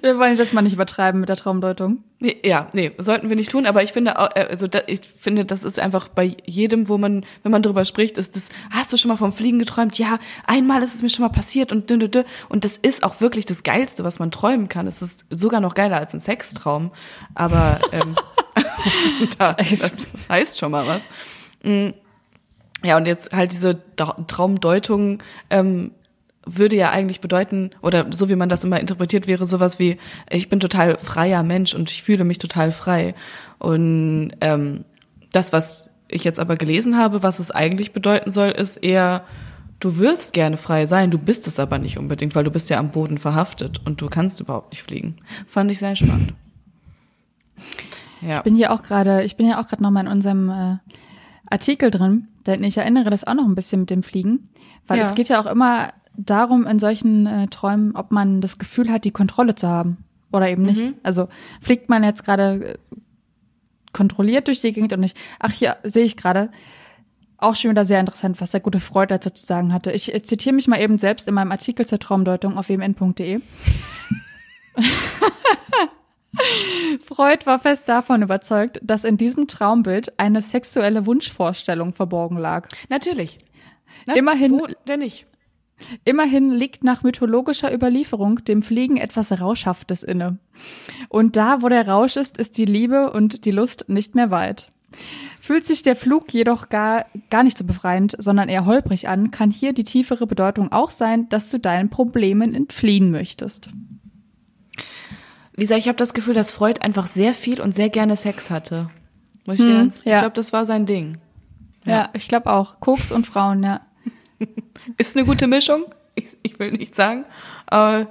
[0.00, 2.04] Wir wollen jetzt mal nicht übertreiben mit der Traumdeutung.
[2.18, 3.66] Nee, ja, nee, sollten wir nicht tun.
[3.66, 7.24] Aber ich finde, äh, also da, ich finde, das ist einfach bei jedem, wo man,
[7.42, 9.98] wenn man drüber spricht, ist das, hast du schon mal vom Fliegen geträumt?
[9.98, 12.24] Ja, einmal ist es mir schon mal passiert und dü, dü, dü.
[12.48, 14.86] und das ist auch wirklich das Geilste, was man träumen kann.
[14.86, 16.92] Es ist sogar noch geiler als ein Sextraum.
[17.34, 18.14] Aber ähm,
[19.38, 21.02] da, das, das heißt schon mal was.
[22.84, 25.92] Ja, und jetzt halt diese Traumdeutung ähm,
[26.44, 30.48] würde ja eigentlich bedeuten, oder so wie man das immer interpretiert, wäre sowas wie, ich
[30.48, 33.14] bin total freier Mensch und ich fühle mich total frei.
[33.58, 34.84] Und ähm,
[35.30, 39.24] das, was ich jetzt aber gelesen habe, was es eigentlich bedeuten soll, ist eher,
[39.80, 42.78] du wirst gerne frei sein, du bist es aber nicht unbedingt, weil du bist ja
[42.78, 45.16] am Boden verhaftet und du kannst überhaupt nicht fliegen.
[45.46, 46.34] Fand ich sehr spannend.
[48.20, 48.38] Ja.
[48.38, 50.76] Ich bin hier auch gerade, ich bin ja auch gerade nochmal in unserem äh,
[51.52, 54.48] Artikel drin, denn ich erinnere das auch noch ein bisschen mit dem Fliegen,
[54.86, 55.04] weil ja.
[55.04, 59.04] es geht ja auch immer darum in solchen äh, Träumen, ob man das Gefühl hat,
[59.04, 59.98] die Kontrolle zu haben
[60.32, 60.82] oder eben nicht.
[60.82, 60.94] Mhm.
[61.02, 61.28] Also
[61.60, 62.78] fliegt man jetzt gerade äh,
[63.92, 65.16] kontrolliert durch die Gegend und nicht.
[65.38, 66.50] Ach, hier sehe ich gerade.
[67.36, 69.90] Auch schon wieder sehr interessant, was der gute Freud dazu zu sagen hatte.
[69.90, 73.40] Ich äh, zitiere mich mal eben selbst in meinem Artikel zur Traumdeutung auf wmn.de.
[77.04, 82.68] Freud war fest davon überzeugt, dass in diesem Traumbild eine sexuelle Wunschvorstellung verborgen lag.
[82.88, 83.38] Natürlich.
[84.06, 84.52] Na, Immerhin.
[84.52, 85.26] Wo denn nicht?
[86.04, 90.38] Immerhin liegt nach mythologischer Überlieferung dem Fliegen etwas Rauschhaftes inne.
[91.08, 94.68] Und da, wo der Rausch ist, ist die Liebe und die Lust nicht mehr weit.
[95.40, 99.50] Fühlt sich der Flug jedoch gar, gar nicht so befreiend, sondern eher holprig an, kann
[99.50, 103.70] hier die tiefere Bedeutung auch sein, dass du deinen Problemen entfliehen möchtest.
[105.54, 108.90] Lisa, ich habe das Gefühl, dass Freud einfach sehr viel und sehr gerne Sex hatte.
[109.44, 110.16] Muss ich, hm, ganz, ja.
[110.16, 111.18] ich glaube, das war sein Ding.
[111.84, 112.80] Ja, ja ich glaube auch.
[112.80, 113.80] Koks und Frauen, ja.
[114.98, 115.84] Ist eine gute Mischung.
[116.14, 117.24] Ich, ich will nicht sagen.
[117.66, 118.06] Aber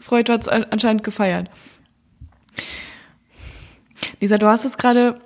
[0.00, 1.50] Freud hat es anscheinend gefeiert.
[4.20, 5.20] Lisa, du hast es gerade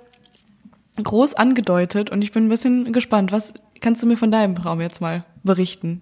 [1.01, 3.31] groß angedeutet und ich bin ein bisschen gespannt.
[3.31, 6.01] Was kannst du mir von deinem Traum jetzt mal berichten?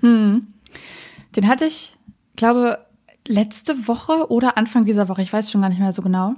[0.00, 0.48] Hm.
[1.36, 1.96] Den hatte ich,
[2.36, 2.78] glaube,
[3.26, 5.22] letzte Woche oder Anfang dieser Woche.
[5.22, 6.34] Ich weiß schon gar nicht mehr so genau.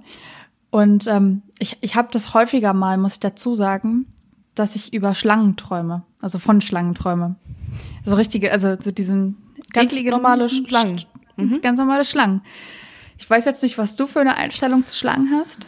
[0.70, 4.06] Und ähm, ich, ich habe das häufiger mal, muss ich dazu sagen,
[4.54, 6.02] dass ich über Schlangen träume.
[6.20, 7.36] Also von Schlangen träume.
[8.04, 9.36] So richtige, also so diesen
[9.72, 11.02] ganz normale Schlangen.
[11.36, 11.60] Mhm.
[11.62, 12.42] Ganz normale Schlangen.
[13.18, 15.66] Ich weiß jetzt nicht, was du für eine Einstellung zu Schlangen hast.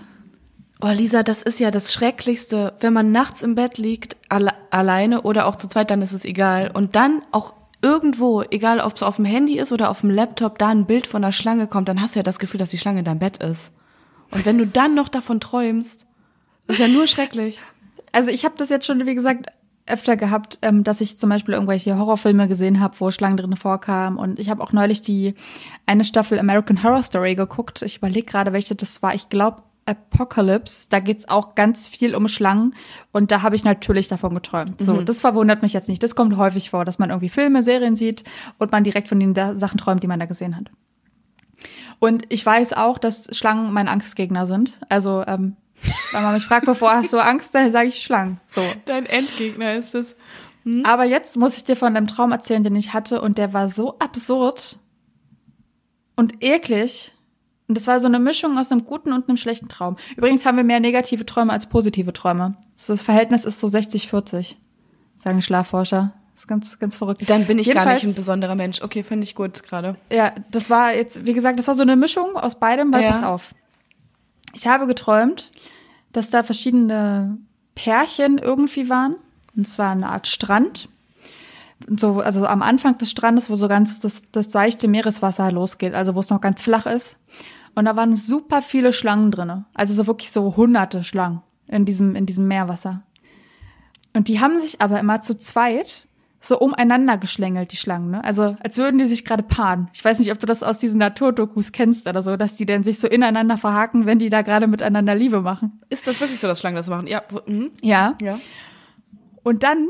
[0.81, 2.75] Oh, Lisa, das ist ja das Schrecklichste.
[2.81, 6.25] Wenn man nachts im Bett liegt, alle, alleine oder auch zu zweit, dann ist es
[6.25, 6.71] egal.
[6.73, 7.55] Und dann auch
[7.85, 11.07] irgendwo, egal ob es auf dem Handy ist oder auf dem Laptop, da ein Bild
[11.07, 13.19] von einer Schlange kommt, dann hast du ja das Gefühl, dass die Schlange in deinem
[13.19, 13.73] Bett ist.
[14.31, 16.07] Und wenn du dann noch davon träumst,
[16.67, 17.61] ist ja nur schrecklich.
[18.11, 19.47] Also ich habe das jetzt schon, wie gesagt,
[19.87, 24.19] öfter gehabt, ähm, dass ich zum Beispiel irgendwelche Horrorfilme gesehen habe, wo Schlangen drin vorkamen.
[24.19, 25.35] Und ich habe auch neulich die
[25.85, 27.83] eine Staffel American Horror Story geguckt.
[27.83, 29.15] Ich überlege gerade, welche das war.
[29.15, 30.89] Ich glaube Apocalypse.
[30.89, 32.75] Da geht's auch ganz viel um Schlangen.
[33.13, 34.81] Und da habe ich natürlich davon geträumt.
[34.81, 35.07] So, mhm.
[35.07, 36.03] das verwundert mich jetzt nicht.
[36.03, 38.25] Das kommt häufig vor, dass man irgendwie Filme, Serien sieht
[38.59, 40.71] und man direkt von den Sachen träumt, die man da gesehen hat.
[41.99, 44.75] Und ich weiß auch, dass Schlangen mein Angstgegner sind.
[44.89, 45.57] Also, ähm,
[46.13, 48.41] wenn man mich fragt, bevor hast du Angst, dann sage ich Schlangen.
[48.47, 48.63] So.
[48.85, 50.17] Dein Endgegner ist es.
[50.65, 50.85] Hm?
[50.85, 53.21] Aber jetzt muss ich dir von einem Traum erzählen, den ich hatte.
[53.21, 54.79] Und der war so absurd
[56.17, 57.13] und eklig.
[57.67, 59.97] Und das war so eine Mischung aus einem guten und einem schlechten Traum.
[60.17, 62.57] Übrigens haben wir mehr negative Träume als positive Träume.
[62.87, 64.57] Das Verhältnis ist so 60-40,
[65.17, 66.13] sagen Schlafforscher.
[66.33, 67.29] Das ist ganz, ganz verrückt.
[67.31, 68.83] Dann bin ich Jedenfalls, gar nicht ein besonderer Mensch.
[68.83, 69.97] Okay, finde ich gut gerade.
[70.11, 73.13] Ja, das war jetzt, wie gesagt, das war so eine Mischung aus beidem, weil ja.
[73.13, 73.55] pass auf.
[74.53, 75.53] Ich habe geträumt,
[76.13, 77.39] dass da verschiedene
[77.75, 79.17] Pärchen irgendwie waren.
[79.57, 80.89] Und zwar eine Art Strand.
[81.89, 85.95] Und so, also am Anfang des Strandes, wo so ganz das, das seichte Meereswasser losgeht,
[85.95, 87.17] also wo es noch ganz flach ist.
[87.75, 89.67] Und da waren super viele Schlangen drinne.
[89.75, 93.03] Also so wirklich so hunderte Schlangen in diesem, in diesem Meerwasser.
[94.13, 96.07] Und die haben sich aber immer zu zweit
[96.41, 98.23] so umeinander geschlängelt, die Schlangen, ne?
[98.23, 99.89] Also als würden die sich gerade paaren.
[99.95, 102.85] Ich weiß nicht, ob du das aus diesen Naturdokus kennst oder so, dass die dann
[102.85, 105.81] sich so ineinander verhaken, wenn die da gerade miteinander Liebe machen.
[105.89, 107.07] Ist das wirklich so, dass Schlangen das machen?
[107.07, 107.23] Ja.
[107.47, 107.71] Mhm.
[107.81, 108.15] Ja.
[108.21, 108.39] ja.
[109.43, 109.89] Und dann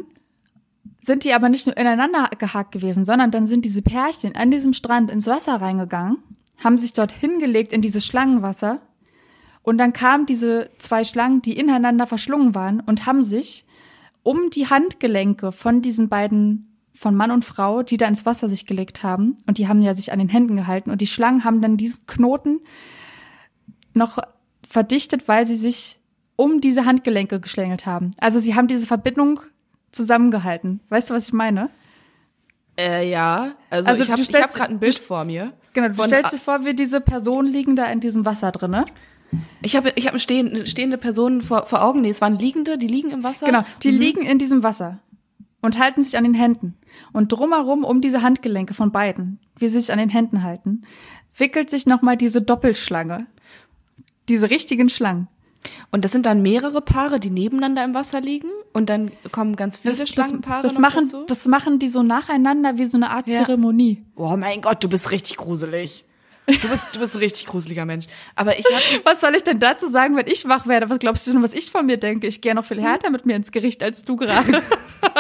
[1.03, 4.75] sind die aber nicht nur ineinander gehakt gewesen, sondern dann sind diese Pärchen an diesem
[4.75, 6.19] Strand ins Wasser reingegangen
[6.63, 8.81] haben sich dort hingelegt in dieses Schlangenwasser.
[9.63, 13.65] Und dann kamen diese zwei Schlangen, die ineinander verschlungen waren, und haben sich
[14.23, 18.67] um die Handgelenke von diesen beiden, von Mann und Frau, die da ins Wasser sich
[18.67, 21.61] gelegt haben, und die haben ja sich an den Händen gehalten, und die Schlangen haben
[21.61, 22.61] dann diesen Knoten
[23.95, 24.19] noch
[24.69, 25.99] verdichtet, weil sie sich
[26.37, 28.11] um diese Handgelenke geschlängelt haben.
[28.19, 29.41] Also sie haben diese Verbindung
[29.93, 30.81] zusammengehalten.
[30.89, 31.71] Weißt du, was ich meine?
[32.77, 35.53] Äh, ja, also, also ich habe hab gerade ein Bild vor mir.
[35.75, 38.87] Genau, du stellst dir vor, wie diese Personen liegen da in diesem Wasser drinne.
[39.61, 42.01] Ich habe ich hab stehende, stehende Personen vor, vor Augen.
[42.01, 43.47] Nee, es waren Liegende, die liegen im Wasser.
[43.47, 43.99] Genau, die mhm.
[43.99, 45.01] liegen in diesem Wasser
[45.61, 46.77] und halten sich an den Händen.
[47.13, 50.83] Und drumherum, um diese Handgelenke von beiden, wie sie sich an den Händen halten,
[51.37, 53.27] wickelt sich nochmal diese Doppelschlange.
[54.29, 55.29] Diese richtigen Schlangen.
[55.91, 59.77] Und das sind dann mehrere Paare, die nebeneinander im Wasser liegen und dann kommen ganz
[59.77, 61.25] viele das, Schlangenpaare das, das machen, dazu?
[61.27, 63.45] Das machen die so nacheinander wie so eine Art ja.
[63.45, 64.05] Zeremonie.
[64.17, 66.05] Oh mein Gott, du bist richtig gruselig.
[66.47, 68.07] Du bist, du bist ein richtig gruseliger Mensch.
[68.37, 70.91] Aber ich hab, Was soll ich denn dazu sagen, wenn ich wach werde?
[70.91, 72.27] Was glaubst du denn, was ich von mir denke?
[72.27, 74.63] Ich gehe noch viel härter mit mir ins Gericht als du gerade.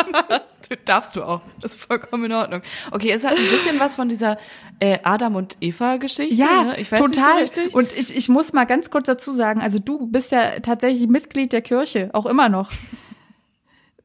[0.84, 1.40] Darfst du auch.
[1.60, 2.62] Das ist vollkommen in Ordnung.
[2.90, 4.38] Okay, es hat ein bisschen was von dieser
[4.80, 6.34] äh, Adam und Eva-Geschichte.
[6.34, 6.80] Ja, ne?
[6.80, 7.40] ich weiß total.
[7.40, 7.74] Nicht so richtig.
[7.74, 11.52] Und ich, ich muss mal ganz kurz dazu sagen, also du bist ja tatsächlich Mitglied
[11.52, 12.70] der Kirche, auch immer noch.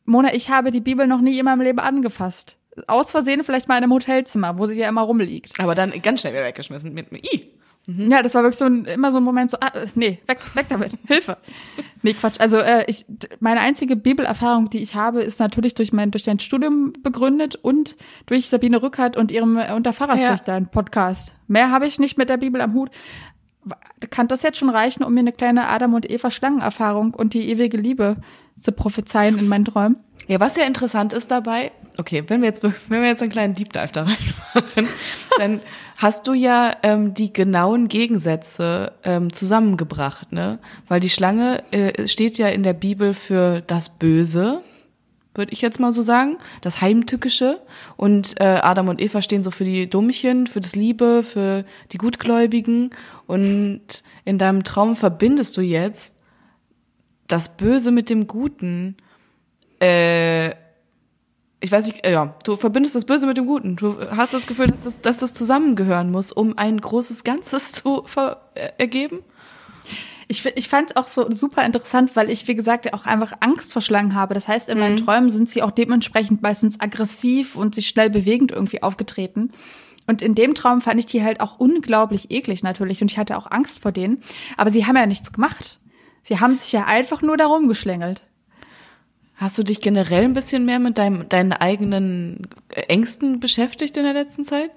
[0.06, 2.58] Mona, ich habe die Bibel noch nie in meinem Leben angefasst
[2.88, 5.60] aus Versehen vielleicht mal in einem Hotelzimmer, wo sie ja immer rumliegt.
[5.60, 7.22] Aber dann ganz schnell wieder weggeschmissen mit mir.
[7.90, 8.12] Mhm.
[8.12, 10.68] Ja, das war wirklich so ein, immer so ein Moment so, ah, nee, weg, weg
[10.70, 11.38] damit, Hilfe.
[12.04, 12.40] Nee, Quatsch.
[12.40, 13.06] Also äh, ich,
[13.40, 17.96] meine einzige Bibelerfahrung, die ich habe, ist natürlich durch mein, durch dein Studium begründet und
[18.28, 20.70] durch Sabine Rückert und ihrem äh, Unter Pfarrerstöchtern ja.
[20.70, 21.34] Podcast.
[21.48, 22.92] Mehr habe ich nicht mit der Bibel am Hut.
[24.12, 27.50] Kann das jetzt schon reichen, um mir eine kleine Adam und Eva Schlangenerfahrung und die
[27.50, 28.18] ewige Liebe
[28.60, 29.98] zu prophezeien in meinen Träumen?
[30.28, 33.54] Ja, was ja interessant ist dabei, okay, wenn wir jetzt, wenn wir jetzt einen kleinen
[33.54, 34.88] Deep Dive da reinmachen,
[35.38, 35.62] dann
[35.98, 40.60] hast du ja ähm, die genauen Gegensätze ähm, zusammengebracht, ne?
[40.88, 44.62] Weil die Schlange äh, steht ja in der Bibel für das Böse,
[45.36, 47.62] würde ich jetzt mal so sagen, das Heimtückische.
[47.98, 51.98] Und äh, Adam und Eva stehen so für die Dummchen, für das Liebe, für die
[51.98, 52.90] Gutgläubigen.
[53.28, 56.16] Und in deinem Traum verbindest du jetzt
[57.28, 58.98] das Böse mit dem Guten.
[59.80, 60.56] äh,
[61.62, 63.76] ich weiß nicht, äh, ja, du verbindest das Böse mit dem Guten.
[63.76, 68.04] Du hast das Gefühl, dass das, dass das zusammengehören muss, um ein großes Ganzes zu
[68.06, 69.20] ver äh, ergeben?
[70.28, 73.74] Ich, ich fand es auch so super interessant, weil ich, wie gesagt, auch einfach Angst
[73.74, 74.36] vor Schlangen habe.
[74.36, 75.06] Das heißt, in meinen Mhm.
[75.06, 79.52] Träumen sind sie auch dementsprechend meistens aggressiv und sich schnell bewegend irgendwie aufgetreten.
[80.06, 83.38] Und in dem Traum fand ich die halt auch unglaublich eklig natürlich und ich hatte
[83.38, 84.24] auch Angst vor denen.
[84.56, 85.80] Aber sie haben ja nichts gemacht.
[86.24, 88.22] Sie haben sich ja einfach nur darum geschlängelt.
[89.40, 94.12] Hast du dich generell ein bisschen mehr mit deinem, deinen eigenen Ängsten beschäftigt in der
[94.14, 94.70] letzten Zeit?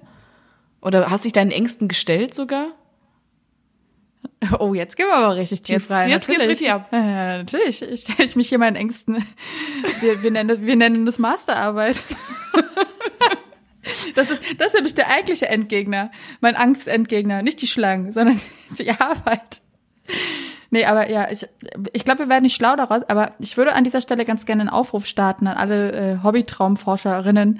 [0.81, 2.67] Oder hast dich deinen Ängsten gestellt sogar?
[4.59, 6.09] Oh, jetzt gehen wir aber richtig tief Jetzt- rein.
[6.09, 6.59] jetzt geht's natürlich.
[6.61, 6.89] richtig ab.
[6.91, 7.81] Ja, natürlich.
[7.81, 9.25] Ich stelle ich mich hier meinen Ängsten.
[10.01, 12.01] Wir, wir, nennen, wir nennen das Masterarbeit.
[14.15, 16.11] Das ist, das ist nämlich der eigentliche Endgegner.
[16.41, 17.41] Mein Angstendgegner.
[17.41, 18.39] Nicht die Schlangen, sondern
[18.77, 19.61] die Arbeit.
[20.73, 21.47] Nee, aber ja, ich,
[21.93, 24.61] ich glaube, wir werden nicht schlau daraus, aber ich würde an dieser Stelle ganz gerne
[24.61, 27.59] einen Aufruf starten an alle äh, Hobbytraumforscherinnen.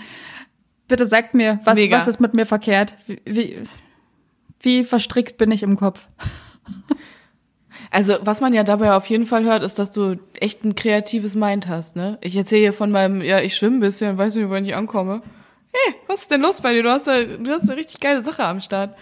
[0.88, 1.99] Bitte sagt mir, was, Mega.
[1.99, 2.95] was ist mit mir verkehrt?
[3.05, 3.64] Wie, wie,
[4.61, 6.07] wie verstrickt bin ich im Kopf?
[7.91, 11.36] Also, was man ja dabei auf jeden Fall hört, ist, dass du echt ein kreatives
[11.36, 12.18] Mind hast, ne?
[12.22, 15.22] Ich erzähle hier von meinem, ja, ich schwimme ein bisschen, weiß nicht, wann ich ankomme.
[15.72, 16.82] Hey, was ist denn los bei dir?
[16.82, 18.95] Du hast, ja, du hast eine richtig geile Sache am Start.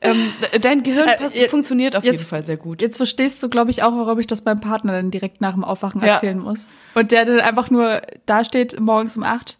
[0.00, 2.80] Ähm, de- dein Gehirn Äh, funktioniert auf jetzt- jeden Fall sehr gut.
[2.82, 5.64] Jetzt verstehst du, glaube ich, auch, warum ich das beim Partner dann direkt nach dem
[5.64, 6.14] Aufwachen Ja.
[6.14, 6.68] erzählen muss.
[6.94, 9.58] Und der dann einfach nur da steht morgens um acht.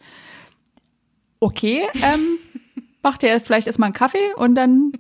[1.41, 2.39] Okay, ähm,
[3.03, 4.93] macht dir vielleicht erstmal einen Kaffee und dann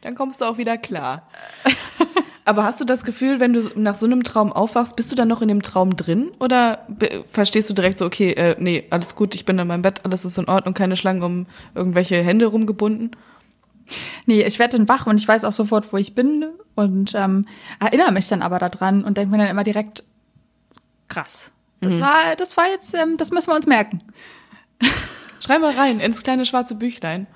[0.00, 1.28] Dann kommst du auch wieder klar.
[2.46, 5.28] Aber hast du das Gefühl, wenn du nach so einem Traum aufwachst, bist du dann
[5.28, 6.30] noch in dem Traum drin?
[6.40, 6.86] Oder
[7.28, 10.24] verstehst du direkt so, okay, äh, nee, alles gut, ich bin in meinem Bett, alles
[10.26, 13.12] ist in Ordnung, keine Schlangen um irgendwelche Hände rumgebunden?
[14.26, 17.46] Nee, ich werde dann wach und ich weiß auch sofort, wo ich bin und ähm,
[17.80, 20.04] erinnere mich dann aber daran und denke mir dann immer direkt,
[21.08, 21.50] krass.
[21.80, 23.98] Das war, das war jetzt, ähm, das müssen wir uns merken.
[25.40, 27.26] Schreib mal rein ins kleine schwarze Büchlein.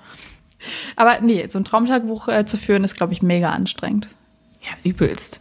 [0.95, 4.09] Aber nee, so ein Traumtagebuch äh, zu führen, ist, glaube ich, mega anstrengend.
[4.61, 5.39] Ja, übelst.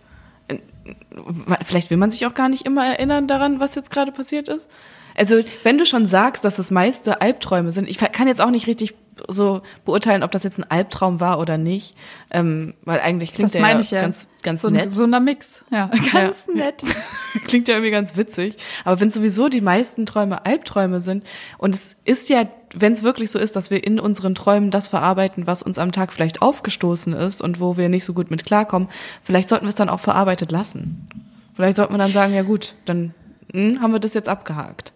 [1.64, 4.68] Vielleicht will man sich auch gar nicht immer erinnern daran, was jetzt gerade passiert ist.
[5.16, 8.66] Also, wenn du schon sagst, dass das meiste Albträume sind, ich kann jetzt auch nicht
[8.68, 8.94] richtig
[9.28, 11.96] so beurteilen, ob das jetzt ein Albtraum war oder nicht,
[12.30, 14.02] ähm, weil eigentlich klingt Das der ja ich ja.
[14.02, 14.92] ganz, ganz so, nett.
[14.92, 15.64] so ein Mix.
[15.70, 16.82] Ja, ganz nett.
[17.44, 18.56] Klingt ja irgendwie ganz witzig.
[18.84, 21.24] Aber wenn sowieso die meisten Träume Albträume sind
[21.58, 24.88] und es ist ja, wenn es wirklich so ist, dass wir in unseren Träumen das
[24.88, 28.44] verarbeiten, was uns am Tag vielleicht aufgestoßen ist und wo wir nicht so gut mit
[28.44, 28.88] klarkommen,
[29.22, 31.08] vielleicht sollten wir es dann auch verarbeitet lassen.
[31.54, 33.14] Vielleicht sollten wir dann sagen, ja gut, dann
[33.52, 34.92] hm, haben wir das jetzt abgehakt.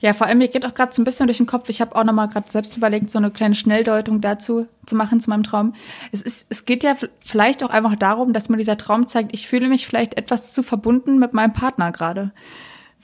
[0.00, 1.68] Ja, vor allem, mir geht auch gerade so ein bisschen durch den Kopf.
[1.68, 5.20] Ich habe auch noch mal gerade selbst überlegt, so eine kleine Schnelldeutung dazu zu machen
[5.20, 5.74] zu meinem Traum.
[6.12, 9.48] Es ist, es geht ja vielleicht auch einfach darum, dass mir dieser Traum zeigt, ich
[9.48, 12.32] fühle mich vielleicht etwas zu verbunden mit meinem Partner gerade.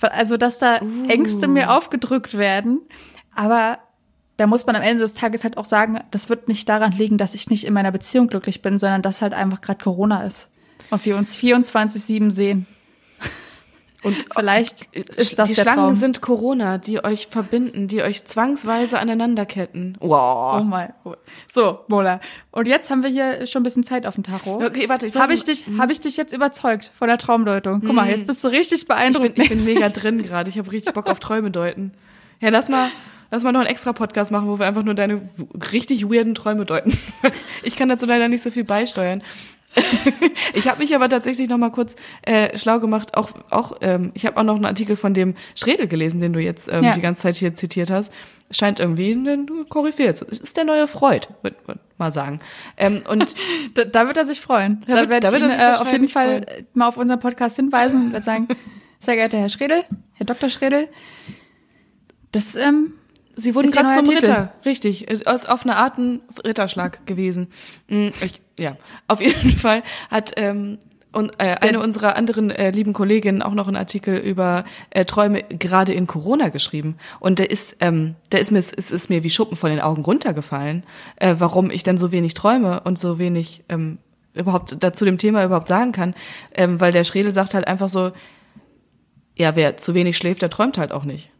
[0.00, 2.80] Also, dass da Ängste mir aufgedrückt werden.
[3.34, 3.78] Aber
[4.36, 7.18] da muss man am Ende des Tages halt auch sagen, das wird nicht daran liegen,
[7.18, 10.48] dass ich nicht in meiner Beziehung glücklich bin, sondern dass halt einfach gerade Corona ist.
[10.90, 12.66] Und wir uns 24-7 sehen.
[14.02, 15.94] Und vielleicht ist das die der Schlangen Traum.
[15.94, 19.96] sind Corona, die euch verbinden, die euch zwangsweise aneinanderketten.
[20.00, 20.60] Wow.
[20.60, 20.92] Oh mein.
[21.48, 22.20] So, Mola.
[22.50, 24.56] Und jetzt haben wir hier schon ein bisschen Zeit auf dem Tacho.
[24.64, 27.80] Okay, warte, ich Habe ich dich, habe ich dich jetzt überzeugt von der Traumdeutung?
[27.84, 29.34] Guck mal, jetzt bist du richtig Ich beeindruckt.
[29.34, 30.50] bin, ich bin mega drin gerade.
[30.50, 31.92] Ich habe richtig Bock auf Träume deuten.
[32.40, 32.90] Ja, lass mal,
[33.30, 35.22] lass mal noch einen extra Podcast machen, wo wir einfach nur deine
[35.72, 36.92] richtig weirden Träume deuten.
[37.62, 39.22] Ich kann dazu leider nicht so viel beisteuern.
[40.54, 43.16] Ich habe mich aber tatsächlich noch mal kurz äh, schlau gemacht.
[43.16, 46.40] Auch, auch ähm, ich habe auch noch einen Artikel von dem Schredel gelesen, den du
[46.40, 46.92] jetzt ähm, Ja.
[46.92, 48.12] die ganze Zeit hier zitiert hast.
[48.50, 50.26] Scheint irgendwie ein Koryphäe zu.
[50.26, 52.40] Ist der neue Freud, würde man mal sagen.
[52.76, 53.34] Ähm, und
[53.74, 54.82] da, da wird er sich freuen.
[54.86, 56.96] Da Da, wird- da wird er ihn sich äh, auf jeden Fall äh, mal auf
[56.98, 58.48] unseren Podcast hinweisen und werde sagen,
[59.00, 60.48] sehr geehrter Herr Schredel, Herr Dr.
[60.50, 60.88] Schredel,
[62.32, 62.94] das ähm,
[63.36, 64.18] Sie wurden gerade zum Titel.
[64.18, 65.08] Ritter, richtig.
[65.08, 67.48] Ist auf eine Art ein Ritterschlag gewesen.
[67.88, 68.76] Mm, Ich, ja,
[69.08, 70.78] auf jeden Fall hat ähm,
[71.12, 75.42] und, äh, eine unserer anderen äh, lieben Kolleginnen auch noch einen Artikel über äh, Träume
[75.42, 76.96] gerade in Corona geschrieben.
[77.20, 79.80] Und der ist, ähm, der ist mir, es ist, ist mir wie Schuppen von den
[79.80, 80.84] Augen runtergefallen,
[81.16, 83.98] äh, warum ich denn so wenig träume und so wenig ähm,
[84.34, 86.14] überhaupt dazu dem Thema überhaupt sagen kann.
[86.54, 88.12] Ähm, weil der Schredel sagt halt einfach so,
[89.36, 91.30] ja, wer zu wenig schläft, der träumt halt auch nicht.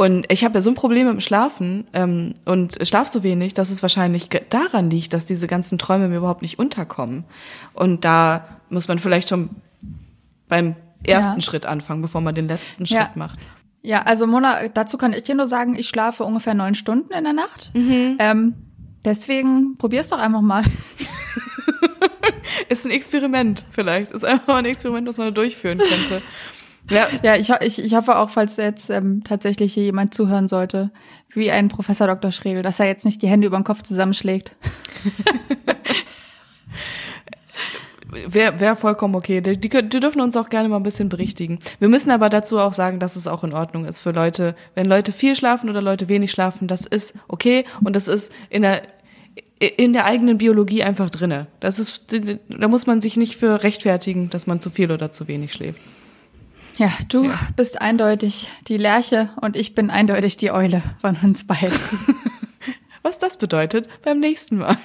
[0.00, 3.54] Und ich habe ja so ein Problem mit dem Schlafen ähm, und schlaf so wenig,
[3.54, 7.24] dass es wahrscheinlich daran liegt, dass diese ganzen Träume mir überhaupt nicht unterkommen.
[7.74, 9.50] Und da muss man vielleicht schon
[10.48, 11.42] beim ersten Ja.
[11.42, 13.06] Schritt anfangen, bevor man den letzten Ja.
[13.06, 13.40] Schritt macht.
[13.82, 17.24] Ja, also Mona, dazu kann ich dir nur sagen, ich schlafe ungefähr neun Stunden in
[17.24, 17.72] der Nacht.
[17.74, 18.54] Ähm,
[19.04, 20.62] deswegen probier's doch einfach mal.
[22.68, 24.12] Ist ein Experiment vielleicht.
[24.12, 26.22] Ist einfach mal ein Experiment, was man durchführen könnte.
[26.90, 30.90] Ja, ja ich, ich, ich hoffe auch, falls jetzt ähm, tatsächlich hier jemand zuhören sollte,
[31.34, 32.32] wie ein Professor Dr.
[32.32, 34.54] Schredel, dass er jetzt nicht die Hände über den Kopf zusammenschlägt.
[38.10, 39.42] Wäre wär vollkommen okay.
[39.42, 41.58] Die, die, die dürfen uns auch gerne mal ein bisschen berichtigen.
[41.78, 44.86] Wir müssen aber dazu auch sagen, dass es auch in Ordnung ist für Leute, wenn
[44.86, 48.82] Leute viel schlafen oder Leute wenig schlafen, das ist okay und das ist in der
[49.60, 51.48] in der eigenen Biologie einfach drinne.
[51.58, 52.14] Das ist,
[52.48, 55.80] da muss man sich nicht für rechtfertigen, dass man zu viel oder zu wenig schläft.
[56.78, 57.38] Ja, du ja.
[57.56, 61.76] bist eindeutig die Lerche und ich bin eindeutig die Eule von uns beiden.
[63.02, 64.78] Was das bedeutet, beim nächsten Mal.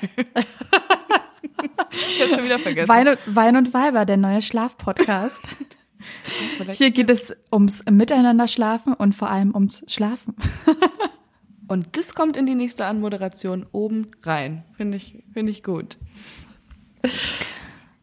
[1.91, 2.89] ich habe schon wieder vergessen.
[2.89, 5.43] Wein und, Wein und Weiber, der neue Schlafpodcast.
[6.71, 10.35] Hier geht es ums Miteinander schlafen und vor allem ums Schlafen.
[11.67, 14.63] und das kommt in die nächste Anmoderation oben rein.
[14.75, 15.97] Finde ich, finde ich gut.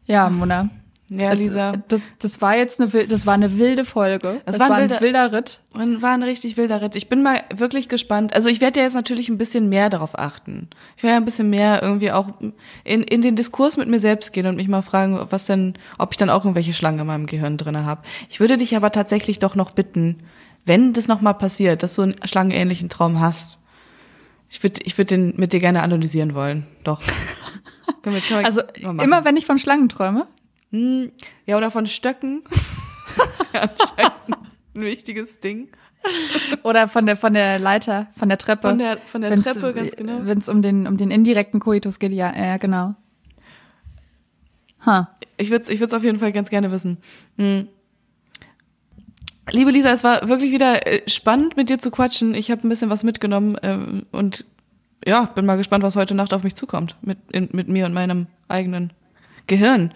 [0.05, 0.69] Ja, Mona.
[1.13, 1.73] Ja, Lisa.
[1.89, 4.41] Das, das war jetzt eine, das war eine wilde Folge.
[4.45, 5.59] Das, das war, ein, wilder, wilder Ritt.
[5.73, 6.95] Und war ein richtig wilder Ritt.
[6.95, 8.33] Ich bin mal wirklich gespannt.
[8.33, 10.69] Also ich werde ja jetzt natürlich ein bisschen mehr darauf achten.
[10.95, 12.29] Ich werde ja ein bisschen mehr irgendwie auch
[12.85, 16.11] in, in den Diskurs mit mir selbst gehen und mich mal fragen, was denn, ob
[16.11, 18.03] ich dann auch irgendwelche Schlangen in meinem Gehirn drinne habe.
[18.29, 20.19] Ich würde dich aber tatsächlich doch noch bitten,
[20.63, 23.59] wenn das nochmal passiert, dass du einen schlangenähnlichen Traum hast.
[24.49, 26.67] Ich würde ich würd den mit dir gerne analysieren wollen.
[26.85, 27.01] Doch.
[28.01, 30.25] können wir, können wir also immer wenn ich von Schlangen träume?
[30.71, 31.11] Hm,
[31.45, 32.43] ja, oder von Stöcken.
[33.17, 34.37] das ist ja anscheinend
[34.73, 35.69] ein wichtiges Ding.
[36.63, 38.69] Oder von der, von der Leiter, von der Treppe.
[38.69, 40.21] Von der, von der Treppe, ganz genau.
[40.23, 42.95] Wenn es um den, um den indirekten Koitus geht, ja, ja genau.
[44.85, 45.05] Huh.
[45.37, 46.97] Ich würde es ich auf jeden Fall ganz gerne wissen.
[47.37, 47.67] Hm.
[49.49, 52.33] Liebe Lisa, es war wirklich wieder äh, spannend, mit dir zu quatschen.
[52.33, 54.45] Ich habe ein bisschen was mitgenommen ähm, und
[55.05, 57.93] ja, bin mal gespannt, was heute Nacht auf mich zukommt mit, in, mit mir und
[57.93, 58.93] meinem eigenen
[59.47, 59.93] Gehirn.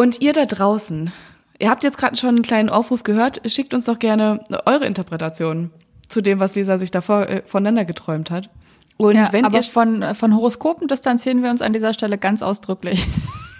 [0.00, 1.12] Und ihr da draußen,
[1.58, 5.70] ihr habt jetzt gerade schon einen kleinen Aufruf gehört, schickt uns doch gerne eure Interpretation
[6.08, 8.48] zu dem, was Lisa sich davor äh, voneinander geträumt hat.
[8.96, 12.40] Und ja, wenn aber ihr von, von Horoskopen distanzieren wir uns an dieser Stelle ganz
[12.40, 13.06] ausdrücklich.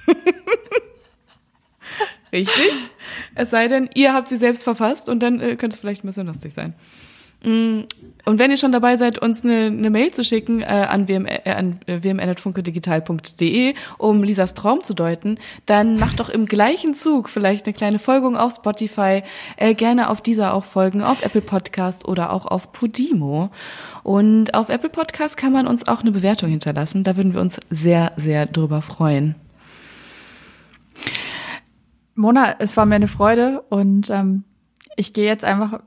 [2.32, 2.72] Richtig.
[3.34, 6.06] Es sei denn, ihr habt sie selbst verfasst und dann äh, könnte es vielleicht ein
[6.06, 6.72] bisschen lustig sein.
[7.42, 7.82] Mm,
[8.26, 11.26] und wenn ihr schon dabei seid, uns eine, eine Mail zu schicken äh, an, wm,
[11.26, 17.66] äh, an wmn.funkedigital.de, um Lisas Traum zu deuten, dann macht doch im gleichen Zug vielleicht
[17.66, 19.22] eine kleine Folgung auf Spotify,
[19.56, 23.50] äh, gerne auf dieser auch folgen, auf Apple Podcast oder auch auf Podimo.
[24.02, 27.04] Und auf Apple Podcast kann man uns auch eine Bewertung hinterlassen.
[27.04, 29.34] Da würden wir uns sehr, sehr drüber freuen.
[32.14, 34.44] Mona, es war mir eine Freude und ähm,
[34.96, 35.80] ich gehe jetzt einfach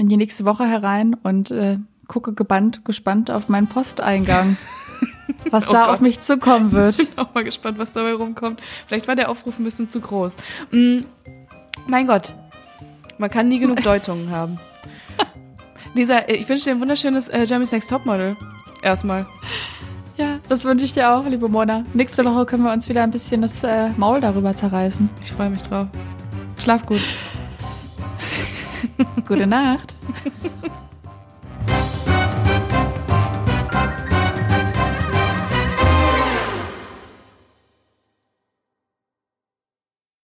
[0.00, 1.76] in die nächste Woche herein und äh,
[2.08, 4.56] gucke gebannt, gespannt auf meinen Posteingang.
[5.50, 5.94] Was oh da Gott.
[5.94, 6.98] auf mich zukommen wird.
[6.98, 8.60] Ich bin auch mal gespannt, was dabei rumkommt.
[8.86, 10.36] Vielleicht war der Aufruf ein bisschen zu groß.
[10.70, 11.00] Mm,
[11.86, 12.34] mein Gott,
[13.16, 14.58] man kann nie genug Deutungen haben.
[15.94, 18.36] Lisa, ich wünsche dir ein wunderschönes äh, Jeremy's Next Topmodel.
[18.82, 19.24] Erstmal.
[20.18, 21.84] Ja, das wünsche ich dir auch, liebe Mona.
[21.94, 25.08] Nächste Woche können wir uns wieder ein bisschen das äh, Maul darüber zerreißen.
[25.22, 25.86] Ich freue mich drauf.
[26.58, 27.00] Schlaf gut.
[29.26, 29.94] Gute Nacht.